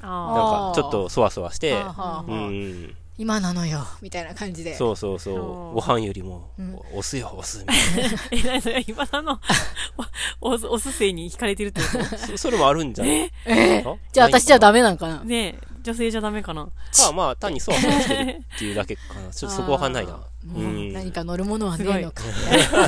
[0.00, 2.24] あなんあーか、ちょっとそわそわして、はあはあはあ。
[2.28, 2.94] うん。
[3.18, 4.74] 今なのよみたいな感じで。
[4.74, 5.34] そうそうそう。
[5.34, 5.40] そ
[5.72, 7.58] うご飯よりもうん、お押すよ、押す。
[7.58, 8.18] みたいな。
[8.32, 9.38] え、なにそれ今田の？
[10.40, 13.32] おおおすせに惹かれてるってこそそれもあるんじゃない？
[13.44, 13.94] えあ？
[14.12, 15.18] じゃあ私じゃだダメなんかな？
[15.18, 16.64] とねえ女性じゃダメかな。
[16.64, 19.30] か、まあ、単にそわそわしてるっていうだけかな。
[19.34, 20.20] ちょっとそこわかんないな。
[20.44, 22.24] 何か乗るものはねえのか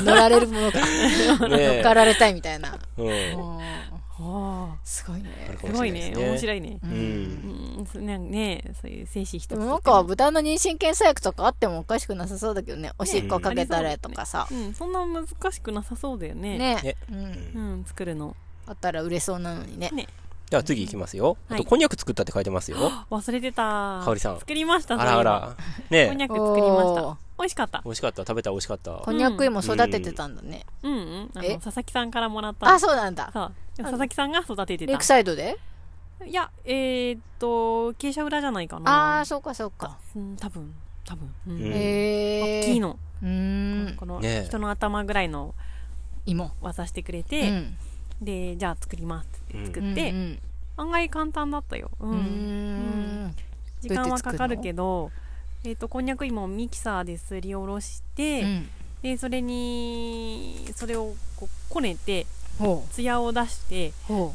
[0.00, 0.78] 乗られるものか
[1.40, 2.78] 乗ねっかられたいみたいな。
[4.85, 5.59] すごいね。
[5.61, 6.12] すごいね。
[6.16, 6.78] 面白いね。
[6.83, 6.87] う。
[6.87, 8.30] うん。
[8.30, 12.92] ねそういう精子一つでもなんか豚の妊娠検査薬とかあってもおかしくなさそうだけどね。
[12.98, 14.46] おしっこかけたらとかさ。
[14.50, 14.74] うん。
[14.74, 16.59] そんな難しくなさそうだよね。
[16.59, 16.80] ね。
[16.83, 16.96] ね。
[17.11, 17.18] うん。
[17.18, 17.85] うん。
[17.85, 18.37] 作るの。
[18.66, 19.90] あったら売れそうなのにね。
[19.92, 20.07] ね
[20.55, 21.37] じゃあ次行きますよ。
[21.47, 22.77] あと、はいこんにゃく作ったって書いてますよ。
[23.11, 24.03] 忘れてた。
[24.05, 24.38] 香織さん。
[24.38, 25.57] 作りましたあらあら。
[25.90, 27.19] ねこんにゃく作りました。
[27.37, 27.83] 美味しかった。
[27.85, 28.23] 美味しかった。
[28.23, 28.93] 食べた美味しかった。
[28.93, 30.64] こんにゃく芋育ててたんだね。
[30.85, 31.31] うんうん。
[31.35, 31.55] あのえ？
[31.59, 32.73] 佐々木さんからもらった。
[32.73, 33.33] あそうなんだ。
[33.35, 35.59] 佐々木さんが育ててレイたクサイドで？
[36.25, 39.21] いやえーっと傾斜裏じゃないかあな。
[39.23, 39.99] あそうかそうか。
[40.14, 40.73] うん多分。
[41.05, 41.27] 多分。
[41.49, 42.97] うえ大きいの。
[43.21, 43.97] うーん。
[43.97, 45.53] このね人の頭ぐらいの
[46.27, 46.53] 芋。
[46.61, 47.77] 渡してくれうて、ん
[48.20, 50.38] でじゃあ作りますって作って、うん
[50.77, 52.11] 案外簡単だったよ、うん。
[52.11, 52.16] うん。
[52.16, 52.20] う
[53.29, 53.35] ん。
[53.81, 55.12] 時間はかかるけど
[55.64, 58.68] えー、とこんにゃく芋をミキサーですりおろして、うん。
[59.03, 62.27] でそれにそれをこうこねて
[62.59, 63.92] ほツヤを出して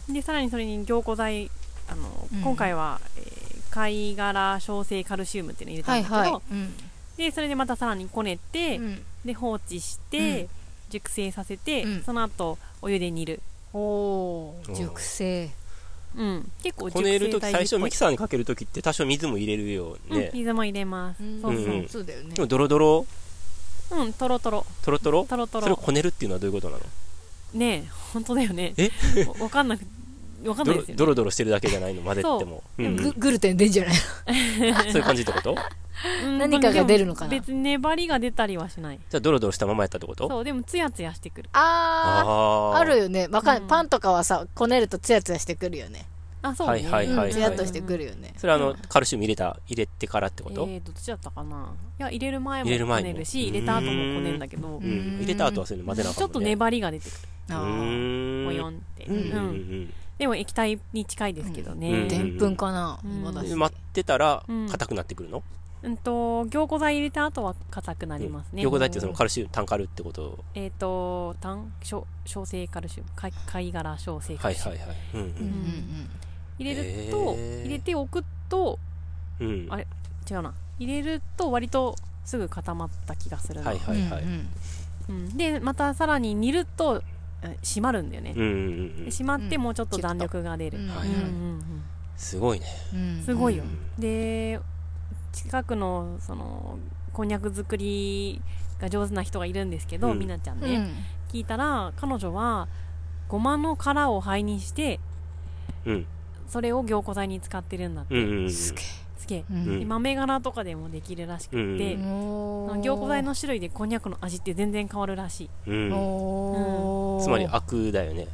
[0.07, 1.51] でさらにそれに凝固剤
[1.89, 2.41] あの、うん。
[2.41, 6.41] 今回は、えー貝殻小生カルシウムっていうのを入れはいたんだけど、はい。
[6.51, 6.73] うん。
[7.17, 9.01] でそれでまたさらにこねて、うん。
[9.25, 10.49] で放置して、うん。
[10.89, 12.03] 熟成させて、うん。
[12.03, 13.41] その後お湯で煮る、
[13.73, 15.49] お熟成。
[16.17, 17.79] うん、結構熟こねるとき、成大事っぽい。
[17.79, 20.31] 最初ミキサーにかけるときって多少水も入れるよね。
[20.31, 20.39] うん、。
[20.39, 21.41] 水も入れます、うん。
[21.41, 22.33] そうそう、うんそうだよね。
[22.33, 23.05] でもドロドロ、
[23.91, 25.25] うん、とろとろトロトロ？
[25.25, 26.83] とろとろそれをこねるっていうのはどういうことなの？
[27.53, 28.73] ねえ本当だよね。
[28.77, 28.89] え？
[29.27, 29.81] わ わかんなく
[30.47, 30.95] わかんドロないですよね。
[30.97, 32.39] ドロドロしてるだけじゃないの混ぜても。
[32.39, 32.83] そう。
[32.83, 32.95] うん。
[32.95, 33.95] ググルテン出んじゃない？
[34.91, 35.55] そういう感じってこと？
[36.25, 37.31] うん何かが出るのかな？
[37.31, 38.99] 別に粘りが出たりはしない。
[39.09, 40.27] じゃあドロドロしたままやったってこと？
[40.29, 41.49] そうでもツヤツヤしてくる。
[41.53, 42.77] ああー。
[42.77, 43.27] ああるよね。
[43.29, 43.67] わかうんん。
[43.67, 46.05] パンとかはさこねるとツヤツヤしてくるよね
[46.41, 46.73] あそうね。
[46.73, 47.27] はいはいはいはい。
[47.27, 47.33] うん。
[47.33, 48.33] ツヤっとしてくるよね。
[48.37, 50.65] それはあの、カルシウム入れた、入れてからってこと？
[50.69, 51.73] えーとどっちだったかな？
[51.99, 54.67] いや入れる前も入れるこねるし入れた後もこねるんだけど。
[54.67, 55.17] ううん。
[55.17, 55.19] ん。
[55.19, 56.29] 入れた後はそういうの混ぜなあかんもん。
[56.29, 56.33] ね。
[56.33, 57.19] ちょっと粘りが出てくる。
[57.49, 57.65] うあー。
[57.65, 58.69] ーん。
[58.69, 59.05] って。
[59.05, 59.15] うん。
[59.15, 59.21] うん。
[59.21, 62.07] うんうんでも液体に近いですけどうねん。
[62.09, 62.99] でんぷんかな？
[63.01, 63.19] うん。
[63.19, 65.43] 今だしで待ってたらうん、硬くなってくるの？
[65.81, 70.43] うんと凝固剤入れた後は硬くなりますね、凝固剤ってそのカルシウム、単カルってこと？
[70.55, 74.97] えっ、と単小小性カルシウム貝貝殻小性カルシウム、はいはいはい。
[75.13, 76.09] うんうんうん
[76.59, 77.61] 入れると、へー。
[77.65, 78.77] 入れておくと
[79.39, 79.47] うん。
[79.47, 79.67] うん。
[79.69, 79.87] あれ？
[80.29, 80.53] 違うな。
[80.77, 81.95] 入れると割と
[82.25, 84.23] すぐ固まった気がするな、はいはいはい。
[84.23, 84.49] うん
[85.09, 87.01] うん、でまたさらに煮ると
[87.41, 89.11] え締まるんだよね、うんうんうんで。
[89.11, 90.77] 締まってもうちょっと弾力が出る、
[92.15, 92.65] すごいね。
[92.93, 93.23] うん。
[93.25, 93.63] すごいよ。
[93.63, 94.01] うん。
[94.01, 94.59] で
[95.31, 96.77] 近くのその
[97.13, 98.41] こんにゃく作り
[98.79, 100.19] が上手な人がいるんですけど、うん。
[100.19, 100.91] みなちゃんね、うん。
[101.31, 102.67] 聞いたら彼女は
[103.27, 104.99] ごまの殻を灰にして
[105.85, 106.05] うん。
[106.49, 108.51] それを凝固剤に使ってるんだって、うんうんうん。
[108.51, 108.83] すげえ。
[109.17, 109.79] すげえ、うん。
[109.79, 111.61] で豆殻とかでもできるらしくて、う
[111.99, 115.49] んおー凝固剤の種類でこんにゃくの味って全然変わるらしい。
[115.65, 115.69] つ
[117.29, 118.27] まり、アクだよね。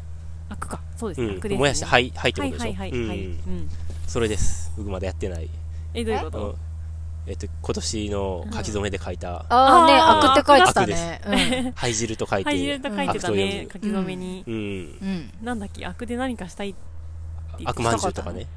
[0.49, 0.80] アクか。
[0.95, 1.21] そうです。
[1.21, 1.38] ね、うん。
[1.38, 2.63] アクです、ね、燃やして灰、灰ってことでしょ？
[2.65, 3.32] はいはいはいはい、うん。
[3.32, 3.69] うん。
[4.08, 4.71] それです。
[4.78, 5.49] 僕まだやってない。
[5.93, 6.56] えどういうこと？
[7.28, 10.32] えっと、今年の書き初めで書いた、ああねあー。
[10.32, 11.73] アクって書いてたね。
[11.75, 14.54] 灰汁と書いて、灰汁と書いてたね書き初めに、うん。
[14.54, 14.62] うん。
[14.62, 15.32] うん。
[15.41, 15.84] なんだっけ？
[15.88, 16.80] アクで何かしたいって
[17.63, 18.47] 悪まんじゅうとかね。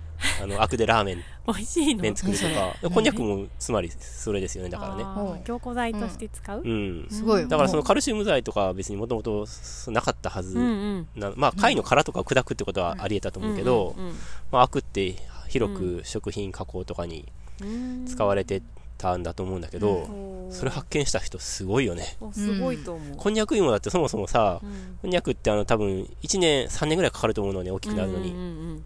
[0.43, 2.03] あの、悪でラーメン、美味しいの。
[2.03, 2.75] 麺作るとか。
[2.83, 5.05] 何こんにゃくも、つまり、それですよね、だからね。
[5.45, 7.07] 凝固剤として使う、うん。
[7.09, 9.47] すごいよだからそのもカルシウム剤とかは別にもともと
[9.89, 10.59] なかったはず。
[10.59, 11.09] うんうん。
[11.15, 14.13] な、まあ貝の殻とかを砕くってことはあり得たと思うけど、うん
[14.51, 15.15] まあアクって
[15.49, 17.25] 広く食品加工とかに
[17.63, 18.07] うん。
[18.07, 18.63] 使われて
[18.99, 20.53] たんだと思うんだけど、うん。
[20.53, 22.17] それ発見した人すごいよね。
[22.21, 24.99] おすごいと思う、こんにゃく芋だってそもそもさう、ん。
[25.01, 28.33] こんにゃくってあの多分1年、3年ぐらいかかると思うのね、大きくなるのに。
[28.33, 28.41] うんう
[28.75, 28.85] ん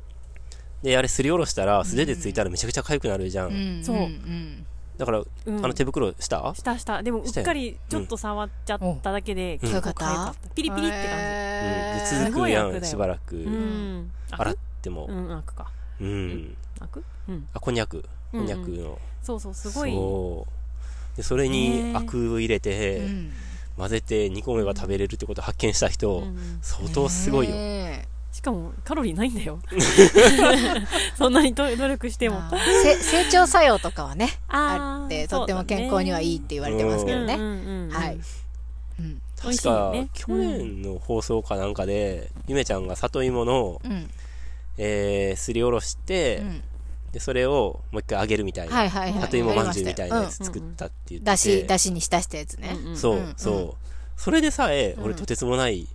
[0.82, 3.50] で、あれすりおろしたら素手でついたらめちゃくちゃ痒くなるじゃん。
[3.50, 4.08] うんそう。
[4.98, 6.52] だから、あの手袋した？
[6.56, 7.02] したした。
[7.04, 9.70] でもうっかりちょっと触っちゃっただけでうん。
[9.70, 10.50] 結構痒かった。
[10.56, 11.20] ピリピリって感う
[12.18, 12.24] ん。
[12.24, 13.38] で続くやん、しばらく。
[13.38, 14.10] じうん。
[14.32, 15.06] 洗っても。
[15.08, 15.12] う。
[15.14, 15.70] んアクか。
[16.00, 16.56] うん。
[16.80, 17.48] アクうん。
[17.54, 18.04] あ、こんにゃく。
[18.32, 18.98] こんにゃくの。
[19.22, 19.92] そうそうすごい。
[19.92, 20.46] そ
[21.14, 21.16] う。
[21.16, 23.32] で、それにアクを入れて、うん。
[23.76, 27.54] 混ぜて煮込めば食べれるってことを発見した人、うん相当すごいよ。
[27.54, 29.58] ねしかもカロリーないんだよ。
[31.18, 32.40] そんなにと努力しても。
[33.02, 37.34] 成長作用とかはねあってとっても健康にはいいって言われてますけどね。
[37.34, 37.40] うん。
[37.40, 37.90] うんうんうん。
[37.90, 38.18] はい。
[39.00, 44.08] うん確か、ね去年の放送かなんかで、ゆめちゃんが里芋の、うん
[44.78, 46.62] えー、すりおろして、うん
[47.12, 49.22] で、それをもう一回揚げるみたいな、はいはいはい。
[49.22, 52.76] 里芋まんじゅうみたいなややつ作ったって言って、だしだしに浸したやつね。
[52.94, 54.20] そう、うんそう。
[54.20, 55.86] それでさえ、俺うんとてつもない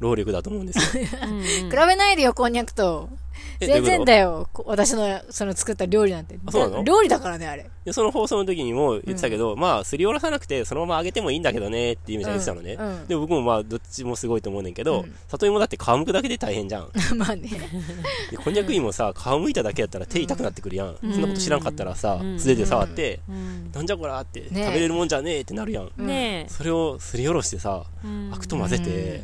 [0.00, 1.04] 労力だと思うんですよ。
[1.08, 3.08] 比べないでよこんにゃくと。
[3.10, 3.25] え
[3.60, 4.48] 全然だよ。
[4.52, 6.38] こ私のその作った料理なんて。
[6.46, 6.84] あそうなの？
[6.84, 7.70] 料理だからねあれ。
[7.84, 12.74] で、その放送の時にも言ってたけど、まあ、すりおろさなくて、そのまま揚げてもいいんだけどね、ってゆめちゃん言ってたのね。
[12.74, 13.06] うんうん。
[13.06, 15.14] で、僕もまあ、どっちもすごいと思うねんけど、うん。
[15.28, 16.90] 里芋だって皮むくだけで大変じゃん。
[17.16, 17.48] まあね。
[18.30, 20.96] で、こんにゃく芋さ、皮むいただけやったら手痛くなってくるやん。
[21.00, 23.70] そんなこと知らんかったらさうん、素手で触って、うん。
[23.72, 25.90] なんじゃこらって、食べれるもんじゃねえってなるやん。
[25.96, 27.84] うんねそれをすりおろしてさ、
[28.32, 29.22] アクと混ぜて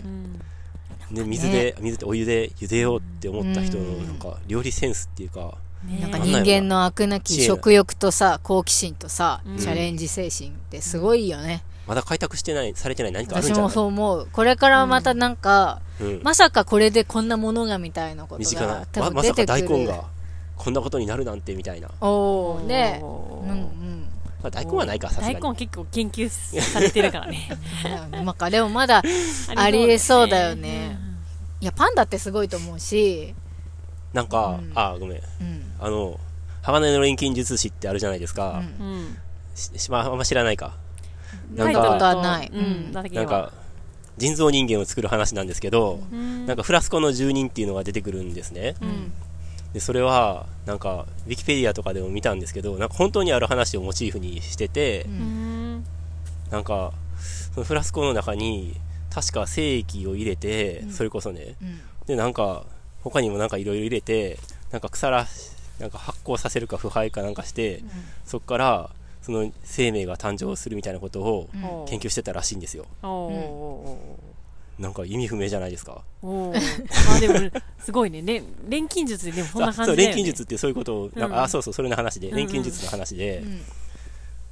[1.13, 4.07] う、んで、水で、水でお湯で茹でようって思った人の、うん。
[4.07, 5.99] なんか、料理センスっていうか、ね。
[6.01, 9.59] なんかね人間の飽くなき食欲とさ好奇心とさうん。
[9.59, 11.65] チャレンジ精神ってすごいよね。
[11.89, 13.73] まだ開拓してない、されてない何かあるん私もじゃない？
[13.73, 14.29] そう思う。
[14.33, 16.21] これからまたなんかうん。
[16.23, 19.69] まさかこれでこんなものがみたいなこと身近なが、多ままさか分出てくる。
[19.69, 20.05] 大根が、
[20.57, 21.89] こんなことになるなんてみたいな。
[22.01, 24.09] おおねうんうん。
[24.41, 25.35] まあ、大根はないか、さすがに。
[25.35, 26.29] 大根は結構研究
[26.61, 27.49] されてるからね。
[28.13, 29.03] なんかでもまだ
[29.57, 30.97] ありえそうだよね
[31.63, 33.37] いやパンダってすごいと思うし。
[34.13, 34.73] なんか、うん。
[34.75, 35.17] あ、ごめん。
[35.19, 35.23] うん。
[35.79, 36.19] あの、
[36.61, 38.65] 鋼の錬金術師ってあるじゃないですか。
[38.81, 38.87] うん。
[38.87, 38.95] うん。
[38.95, 39.17] うん
[39.55, 40.75] ししまあ、あんま知らないか。
[41.55, 42.51] なんタイトルとか、ない。
[42.53, 42.93] うん。
[42.93, 43.53] だけはなんか、
[44.17, 46.47] 人造人間を作る話なんですけど、うん。
[46.47, 48.75] なんかフラスコの住人っていうのが出てくるんですね。
[48.81, 49.13] うん。
[49.73, 55.13] で、それは、なんか、ウィキペディアとかでも見たんですけど、なんか本当にある話をモチーフにしてて、うん。
[55.13, 55.85] うん。
[56.51, 56.93] なんか、
[57.55, 58.75] そのフラスコの中に、
[59.13, 60.91] 確か精液を入れて、うん。
[60.91, 61.81] それこそね、うん。
[62.07, 62.65] で、なんか、
[63.03, 64.39] 他にもなんかいろいろ入れて、
[64.71, 67.83] なんか腐らし、なんか発酵させるか腐敗かなんかして、
[68.25, 71.49] そっから、その生命が誕生するみたいなことを
[71.89, 72.87] 研究してたらしいんですよ。
[74.79, 76.03] なんか意味不明じゃないですか。
[76.23, 76.59] ーおー。
[77.17, 78.23] あでもすごいね。
[78.23, 81.43] れ錬金術ででもそんな感じだよ、ね、錬金術ってそういうことを、なんか、うん。
[81.43, 82.37] あ、そうそう、それの話で、うん。
[82.37, 83.39] 錬金術の話で。
[83.39, 83.63] う、ん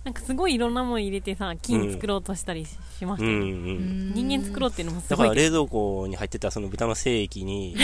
[0.04, 4.14] なんかすごいいろんなもん入れてさ金作ろうとしたりししましうんうたよね、ん。
[4.14, 5.28] 人間作ろうっていうのもすだごい。
[5.28, 7.76] けどから冷蔵庫に入ってたその豚の精液に、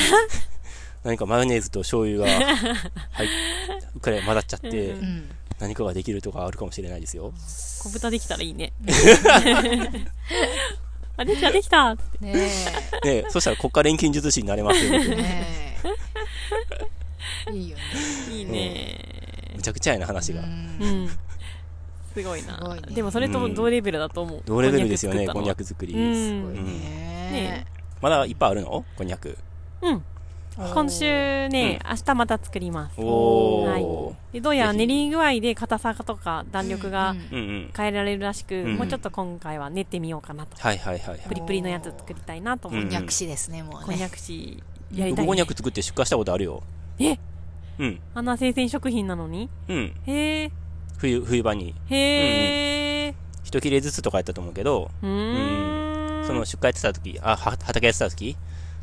[1.05, 3.29] 何かマヨネーズと醤油が入っ、
[3.94, 5.31] うっかり混ざっちゃってう、うん。
[5.59, 7.33] 何かができるとかあるかもしれないですよ。
[7.83, 8.72] 小豚できたらいいね。
[11.18, 12.02] あできたできたって。
[12.20, 12.33] ね
[13.05, 14.90] ねそしたら国家錬金術師になれますよ。
[14.90, 15.79] ね
[17.50, 17.52] え。
[17.52, 17.83] いいよね。
[18.31, 19.52] いいね。
[19.57, 20.40] むちゃくちゃやな話が。
[20.40, 20.76] うん。
[20.81, 21.11] うん
[22.16, 22.59] すごいな。
[22.76, 22.94] ね。
[22.94, 25.92] でもそれと同レベルだと思う、同レベルですよね、こんにゃくく作り。
[25.92, 26.14] うん。
[26.14, 27.66] すごいうんね。
[28.00, 28.85] まだいっぱいあるの？
[28.96, 29.37] こんにゃく。
[29.83, 30.02] うん。
[30.57, 31.05] 今週
[31.50, 32.98] ね、明日また作ります。
[32.98, 33.83] おはい。
[33.83, 34.14] ー。
[34.33, 37.14] でどうやら練り具合で硬さとか弾力が。
[37.31, 41.20] 変えられるらしく、うんもうちょっと今回は練ってみようかなと、はいはいはいはい。
[41.29, 42.90] プリプリのやつ作りたいなと思って、うん。
[42.92, 44.62] こんにゃくしですねもうこんにゃねくし
[44.94, 46.62] やりたい、こんにゃく作って出荷したことあるよ。
[46.98, 47.18] え？
[47.79, 48.00] うん。
[48.14, 49.50] あんな生鮮食品なのに？
[49.68, 49.94] うん。
[50.07, 50.52] へえ
[50.99, 51.75] 冬、冬場に。
[51.89, 56.27] へえ一切れずつとかやったと思うけど、うーん。
[56.27, 58.37] その出荷やってた時、あ、は畑やってた時、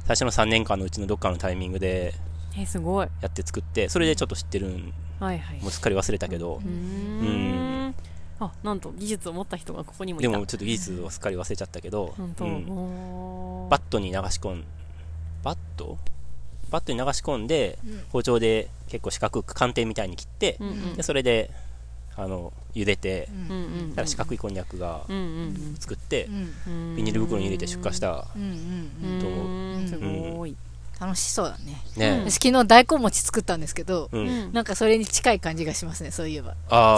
[0.05, 2.13] 最初の3年間のうちのどっかのタイミングで
[2.57, 3.07] えすごい。
[3.21, 5.61] やって作って、それでちょっと知ってるん、はいはい。
[5.61, 6.71] もうすっかり忘れたけどう、ー
[7.89, 7.95] ん。
[8.39, 10.29] あなんと技術を持った人がここにもいた。
[10.29, 12.65] でもちょっと技術をすっかり忘れちゃったけど、うん。
[13.69, 14.63] バットに流し込ん、
[15.43, 15.97] バット？
[16.69, 18.03] バットに流し込んで、うん。
[18.11, 20.93] 包丁で結構四角く寒天みたいに切って、うんうん。
[20.95, 21.51] でそれで、
[22.15, 23.35] あの、茹でて、うん。
[23.35, 25.01] うんうんだから四角いこんにゃくが
[25.79, 26.53] 作ってう、ん。
[26.67, 26.95] うん。
[26.95, 28.27] ビニール袋に入れて出荷した。
[28.35, 30.55] うんうんうんと思ううんすごい、
[30.99, 31.81] 楽しそうだね。
[31.97, 32.23] ね。
[32.25, 34.09] 私昨日大根餅作ったんですけど
[34.53, 36.55] なんかそれに近い感じがしますねそういえば。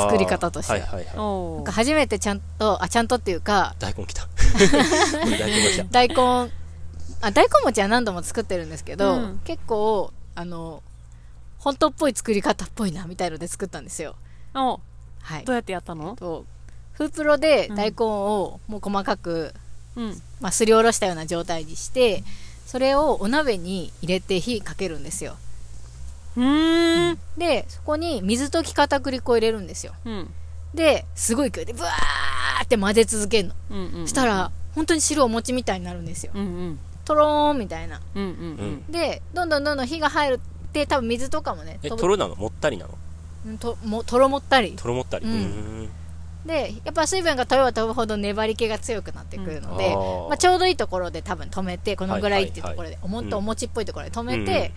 [0.10, 0.74] 作り方として。
[0.74, 1.06] はいはいはい。
[1.18, 4.28] おーなんか初めてちゃんとあちゃんとっていうか大根来た。
[5.92, 6.16] 大根
[7.22, 9.42] あ大根餅は何度も作ってるんですけど、うん。
[9.44, 10.84] 結構あの
[11.58, 14.16] 本当っぽい作り方っぽいなみたいので作ったんですよ。
[14.54, 14.80] お
[15.26, 15.44] はい。
[15.44, 16.16] どうやってやったの？
[16.16, 16.46] と
[16.94, 19.54] フープロで大根をもう細かく、
[19.96, 20.22] うん。
[20.40, 22.24] まあ、すりおろしたような状態にして
[22.66, 25.36] それをお鍋に入れて火かけるんですよ。
[26.38, 27.20] うーん。
[27.38, 29.94] でそこに水溶き片栗粉を入れるんですよ。
[30.06, 30.30] うん。
[30.76, 36.34] ですごい勢いでブワーって混ぜ続けるの、うんうんしたら本当に白お餅みたいになるんですよ。
[36.36, 36.80] うんうん。
[37.04, 38.00] とろーんみたいな。
[38.14, 38.32] うんうんう
[38.90, 38.92] ん。
[38.92, 42.36] でどんどんどんどん火が入るって多分水とかもねえ、とろなの？
[42.36, 42.92] もったりなの？
[42.92, 43.00] うん
[43.60, 44.74] ともとろもったり。
[44.74, 45.26] とろもったり。
[45.26, 45.32] うん。
[45.32, 45.90] うん。
[46.46, 50.28] でやっぱ水分が飛べば飛ぶほど粘り気が強くなってくるので、あー。
[50.30, 54.72] まあ、ちょうどいいところで多分止めてこのぐらいっていうところで、はいおもっとお餅っぽいところで止めて、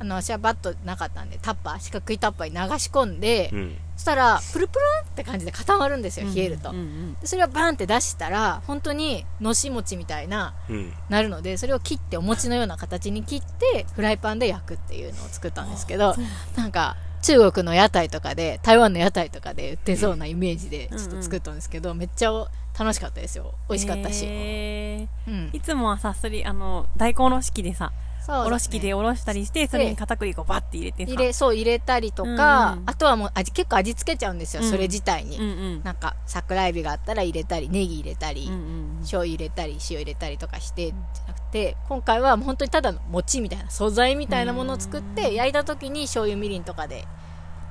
[0.00, 3.76] あの私はバットなかったんでタッパー四角いタッパーに流し込んで、うん。
[3.96, 7.14] そしたらプルプルンって感じで固まるんですよ冷えると、うんうん。
[7.20, 10.92] でそれをバンって出したら本当にのし餅みたいなうん。
[11.08, 16.14] なるのでそれを切ってお餅のような形に切ってフライパンで焼くっていうのを作ったんですけど
[16.56, 22.30] なんか中国の屋台とかで台湾の屋台とかで売ってそうなイメージでちょっと作ったんですけど、めっちゃ
[22.78, 23.54] 楽しかったですよ。
[23.68, 25.34] 美味しかったし、へうん。
[25.52, 27.92] ーいつもはさすりあの大根おろし器でさ
[28.28, 31.12] おろし器でおろしたりしてそれに片栗粉バッて入れてさ。
[31.12, 32.90] 入れそう入れたりとか、うんうん。
[32.90, 34.70] あとはもう味結構味付けちゃうんですよ、うん。
[34.70, 35.46] それ自体に、うんう
[35.78, 35.82] ん。
[35.82, 47.04] なんか桜エビがあったら入れたりネギ入れたり、うんうん醤油入れたり塩入れたりとかしてじゃなくて今回は本当にただの餅みたいな素材みたいなものを作って焼いた時に醤油みりんとかで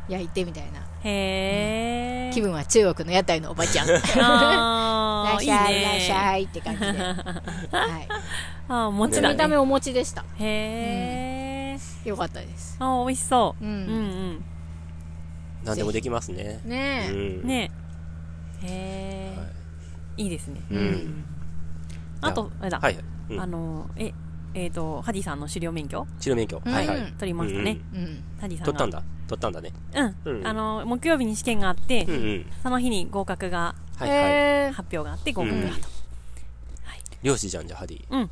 [0.07, 0.79] 焼いてみたいな。
[1.03, 3.87] へえ気分は中国の屋台のおばちゃん。
[3.89, 3.99] いら
[5.37, 6.97] っしゃいいらっしねゃいって感じで、はい、
[8.69, 10.23] あー餅だね見た目お餅でした。
[10.39, 12.77] へえよかったです。
[12.79, 13.63] あー美味しそう。
[13.63, 13.71] うん。
[13.71, 14.45] うん
[15.63, 16.61] 何でもできますね。
[16.63, 17.07] うね。
[17.07, 17.13] え、ん。
[17.13, 17.47] うん。
[17.47, 17.71] ね。
[18.63, 19.37] へえ
[20.15, 20.27] い。
[20.27, 20.61] いですね。
[20.71, 21.25] うん。
[22.21, 22.79] あとあれだ。
[22.79, 23.03] はいはい。
[23.31, 23.41] うん。
[23.41, 24.13] あのえ
[24.59, 26.07] えっとハディさんの狩猟免許？
[26.19, 26.59] 治療免許。
[26.65, 26.73] うん。
[26.73, 27.13] はいはい。
[27.19, 27.77] 取りましたね。
[27.93, 28.73] うんハディさんが。
[28.73, 29.03] 取ったんだ。
[29.27, 29.71] 取ったんだね。
[30.25, 30.39] うん。
[30.39, 32.45] うんあの木曜日に試験があってうんうん。
[32.63, 34.17] その日に合格がはいはい。
[34.17, 34.73] へー。
[34.73, 35.75] 発表があって合格だと
[37.21, 38.03] 漁師じゃんじゃあ、ハディ。
[38.09, 38.29] うん。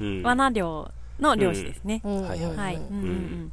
[0.00, 0.22] うん。
[0.22, 2.02] 罠漁の漁師ですね。
[2.04, 2.22] うん。
[2.22, 3.52] はいはいはい、うんうんうん、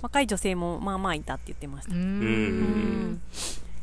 [0.00, 1.94] 若い女性もまあまあいたって言ってました。
[1.94, 3.20] ううんん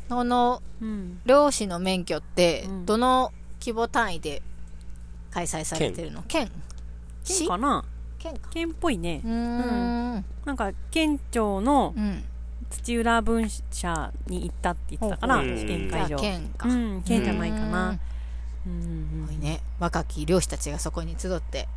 [0.08, 2.86] このうん、漁師の免許ってうん。
[2.86, 4.42] どの規模単位で
[5.30, 6.22] 開催されてるの？
[6.28, 6.48] 県
[7.28, 7.84] 県かな
[8.50, 9.20] 県っぽいね。
[9.24, 9.28] う。
[9.28, 10.24] ーん。
[10.44, 12.24] なんか県庁のうん
[12.70, 15.58] 土浦分社に行ったって言ってたから、うん。
[15.58, 16.18] 試験会場。
[16.18, 16.68] 県か。
[16.68, 17.98] うん、県じゃないかな。
[18.66, 18.72] うん。
[18.72, 19.60] うんね。
[19.78, 21.68] 若き漁師たちがそこに集って。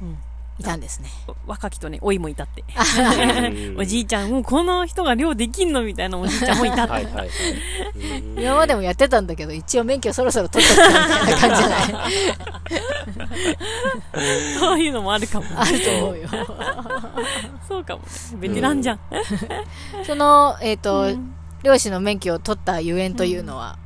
[0.00, 0.18] うん
[0.58, 2.64] いたんですね うん若きとね、老いもいたって。
[2.64, 6.92] うんおじいちゃん、もうこの人が漁できんのみたいなおじいちゃんもいたって。
[6.92, 7.28] はいはいはい。
[8.36, 12.16] うん今までもやってたんだけど一応免許そろそろ取っとくかみたいな感じじゃない？
[14.58, 15.46] そういうのもあるかも。
[15.56, 16.28] あると思うよ
[17.68, 18.08] そうかもね。
[18.36, 19.00] ベテランじゃん。
[20.04, 21.32] そのえっとうん
[21.62, 23.76] 漁師の免許を取ったゆえんというのは？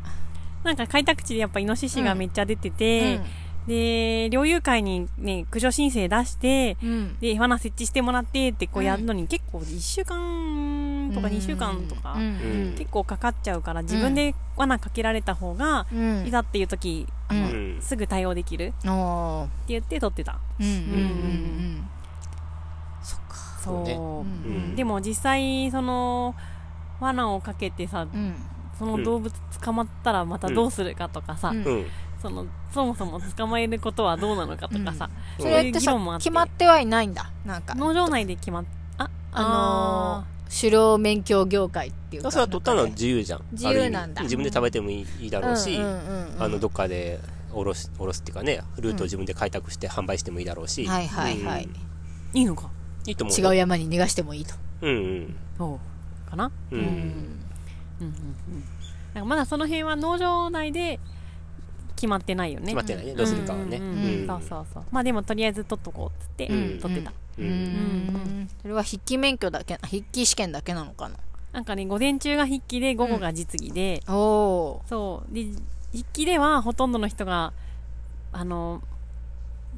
[0.64, 3.21] なんか開拓地でやっぱイノシシがめっちゃ出てて、
[3.67, 6.91] で、猟友会にね、駆除申請出して、うん。
[6.91, 12.23] うんで、罠設置してもらってってこうやるのに結構1週間とか2週間とかうん。
[12.23, 12.75] うん。
[12.77, 16.27] 結構かかっちゃうから自分で罠かけられた方がうん。
[16.27, 17.79] いざっていう時あのうん。
[17.81, 18.89] すぐ対応できるって
[19.69, 20.39] 言って撮ってた。
[20.59, 21.91] うんうんうん
[23.61, 23.93] そうね。
[23.93, 23.99] う。
[23.99, 24.75] んうん。
[24.75, 26.35] でも実際その
[26.99, 28.35] 罠をかけてさうんうん。
[28.79, 31.65] その動物捕まったらまたどうするかとかさ、うん。
[31.65, 31.87] うん。
[32.21, 35.45] そのそもそも捕まえることはどうなのかとかさ、うん。
[35.45, 36.25] そういうそれってさ議論もあって。
[36.25, 37.31] 決まってはいないんだ。
[37.45, 38.64] なんか農場内で決まっ
[38.99, 42.31] ああのー、狩猟免許業界っていうか。
[42.31, 43.45] それは取ったのは自由じゃん。
[43.53, 44.23] 自由なんだ。
[44.23, 45.79] 自分で食べてもいいだろうし、
[46.61, 47.21] どっかで、
[47.53, 50.87] おろし、おろすっていうかね、ルートを自分で開拓して販売してもいいだろうし。
[50.87, 51.64] はいはいはい。
[51.64, 52.39] うん。
[52.39, 52.71] いいのか。
[53.07, 53.39] いいと思う。
[53.39, 54.55] 違う山に逃がしてもいいと。
[54.83, 55.37] うんうん。
[55.57, 55.81] そ
[56.27, 56.47] うかな。
[56.71, 56.77] う。
[56.77, 56.85] うんん。
[56.85, 56.97] うんうん
[58.03, 58.64] うん。
[59.14, 61.01] なんかまだその辺は農場内で
[62.01, 62.67] 決まってないよね。
[62.67, 63.15] 決まってないね。
[63.15, 63.77] どうするかはね。
[63.77, 64.21] うんうんうん。
[64.23, 64.27] うん。
[64.27, 64.85] そうそうそう。
[64.91, 66.79] まあでもとりあえず取っとこうっつって、うん。
[66.81, 67.43] 取ってた、う。
[67.43, 71.17] うんんそれは筆記免許だけ筆記試験だけなのかな？
[71.53, 75.35] なんかね午前中が筆記で午後が実技で、おおそう。
[75.35, 75.45] で
[75.93, 77.53] 筆記ではほとんどの人が
[78.33, 78.83] あの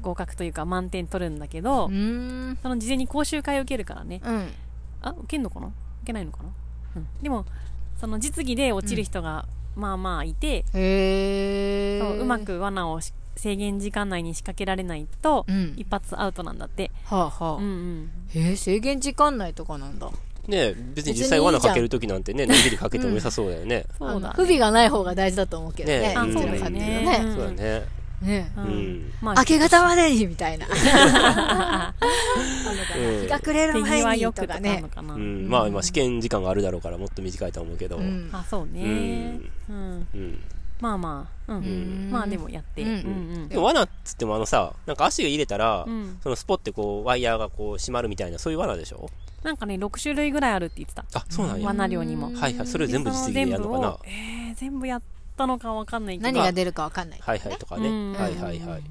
[0.01, 4.21] 合格というか満点取るんだけど、その事前に講習会を受けるからね。
[4.23, 4.49] うん。
[5.01, 5.67] あ受けんのかな？
[5.67, 6.49] 受けないのかな、
[6.97, 7.45] うん、でも
[7.97, 9.45] その実技で落ちる人が
[9.75, 15.73] まあまあいて、そううまく罠をし制限時間内に仕掛けられないと、うん。
[15.75, 20.09] 一発アウトなんだって、はあはあ、うんうん、へえ制限時間内とかなんだ。
[20.47, 23.85] ね別に実際罠かけるときなんてね、のんびりかけても良さそうだよね。
[23.97, 27.03] そうだ、あの不備がない方が大事だと思うけどねねあそうだね。
[27.03, 27.33] よね。
[27.35, 28.02] そうだね。
[28.23, 28.51] ね。
[28.57, 28.67] ううん。
[28.67, 29.13] ん。
[29.21, 30.65] まあ明け方までにみたいな。
[33.21, 34.83] 日が暮れる前にとかね。
[34.97, 35.47] うん。
[35.49, 37.99] まあ今試験時間があるだろうからもっと短いと思うけど。
[38.31, 39.39] あそうね。
[39.69, 40.39] うん、うん。
[40.81, 41.53] まあまあ。
[41.53, 42.09] うん、うん。
[42.11, 42.89] まあでもやって、うん。
[42.89, 46.17] うんでも罠っつってもあのさ、なんか足が入れたら、うん。
[46.21, 49.09] そのスポってこう、ワイヤーがこう閉まるみたいな、そういう罠でしょ？
[49.43, 51.03] なんかね6種類ぐらいあるって言ってた。
[51.13, 51.67] あ、そうなんや。
[51.67, 52.27] 罠量にも。
[52.33, 52.67] はいはい。
[52.67, 53.97] それを全部実技でやるのかな？
[54.05, 55.01] えー、全部やっ
[55.35, 56.31] たのかわかんないけど。
[56.31, 57.87] 何が出るかわかんないはいはいとかね。
[57.87, 58.13] うん。
[58.13, 58.83] はいはいはい。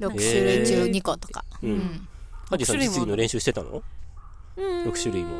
[0.00, 1.44] 6種類中2個とか。
[1.62, 1.66] う。
[1.66, 1.78] うん。
[1.78, 2.08] ん
[2.50, 3.82] アジさん実技の練習してたの？
[4.56, 4.84] うん。
[4.84, 5.30] 六種類も。
[5.30, 5.34] う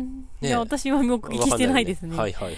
[0.00, 0.20] ん。
[0.40, 0.48] ね。
[0.48, 2.16] いや私は目撃してないですね。
[2.16, 2.56] はいはいはい。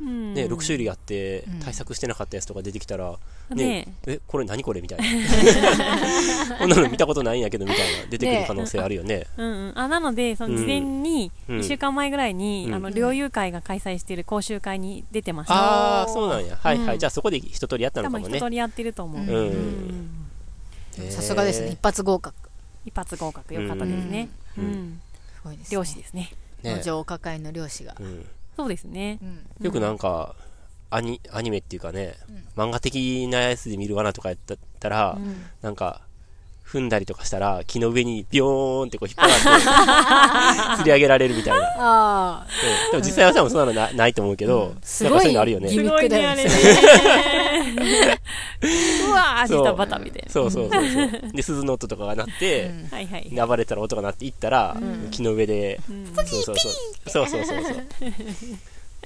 [0.00, 0.34] うん。
[0.34, 1.60] ね、6種類あってうん。
[1.60, 3.18] 対策してなかったやつとか出てきたら、
[3.50, 3.64] ね。
[3.64, 5.04] ね、え、これ何これみたいな。
[6.58, 9.26] こんなの見たことないんやけどみたいな出てくる可能性あるよね。
[9.36, 11.58] うんうん、あなのでその事前にうん。
[11.60, 12.74] 1週間前ぐらいに、うん。
[12.74, 16.56] あの猟友会が開催している講習会に出てました、ああ、そうなんや。
[16.56, 16.94] はいはい。
[16.94, 16.98] うん。
[16.98, 18.36] じゃあそこで一通りやったのかもね。
[18.36, 18.50] 一通。
[18.50, 21.70] りやってると思う、さすがですね。
[21.70, 22.34] 一発合格。
[22.84, 23.54] 一発合格。
[23.54, 24.28] よかったですね、
[24.58, 24.66] ううん。
[24.68, 25.00] ん。
[25.36, 25.74] すごいですね。
[25.76, 26.30] 漁師ですね。
[26.62, 26.76] ね。
[26.76, 27.94] 農場抱えの漁師が。
[27.98, 28.26] うん
[28.56, 29.18] そうですね。
[29.22, 29.46] うん。
[29.64, 30.34] よくなんか、
[30.88, 32.14] アニ、アニメっていうかね、
[32.56, 34.38] 漫画的なやつで見る罠とかやっ
[34.80, 35.44] たら、うん。
[35.60, 36.05] なんか、
[36.66, 41.64] 踏んだりとかしたら、木の上にビヨーンってこう引っ張られて、 釣り上げられるみたいな。
[41.64, 42.46] ああ
[42.84, 44.74] うんでも実際は多分そんなのなないと思うけど、なん。
[44.74, 45.68] かすごいそういうのあるよね。
[45.68, 46.50] すごいねあれね。
[49.08, 49.58] うわーそう。
[49.58, 50.32] ジタバタみたいな。
[50.32, 51.32] そうそうそうそう。
[51.32, 52.88] で、鈴の音とかが鳴って、うん。
[52.88, 53.30] はいはい。
[53.48, 54.76] 暴れたら音が鳴っていったら、
[55.12, 56.12] 木の上で、うん。
[56.16, 56.56] そうそうそう。
[57.06, 57.28] そう。
[57.28, 57.76] そうそうそう。
[57.76, 57.78] ね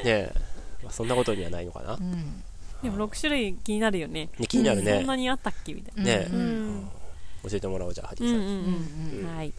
[0.04, 0.32] え、
[0.82, 1.94] まあ、そんなことにはないのかな。
[1.94, 2.42] うん。
[2.82, 4.30] でも6種類気になるよね。
[4.38, 5.06] ね気になるそねん。
[5.06, 5.74] なにあったっけ？
[5.74, 6.04] みたいな。
[6.04, 6.26] ね。
[6.26, 6.88] え、うん
[7.43, 8.34] 教えてもらおうじゃあ、ハジさん。
[8.36, 9.36] うんうんうんうん。
[9.36, 9.53] はい。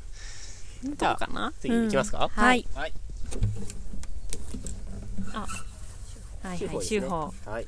[0.83, 1.53] どうじゃあかな？
[1.59, 2.27] 次行きますか？
[2.31, 2.67] はい。
[2.75, 2.93] はい。
[6.43, 7.65] はいはい手法はい。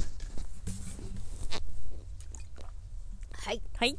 [3.34, 3.62] はい。
[3.78, 3.98] はい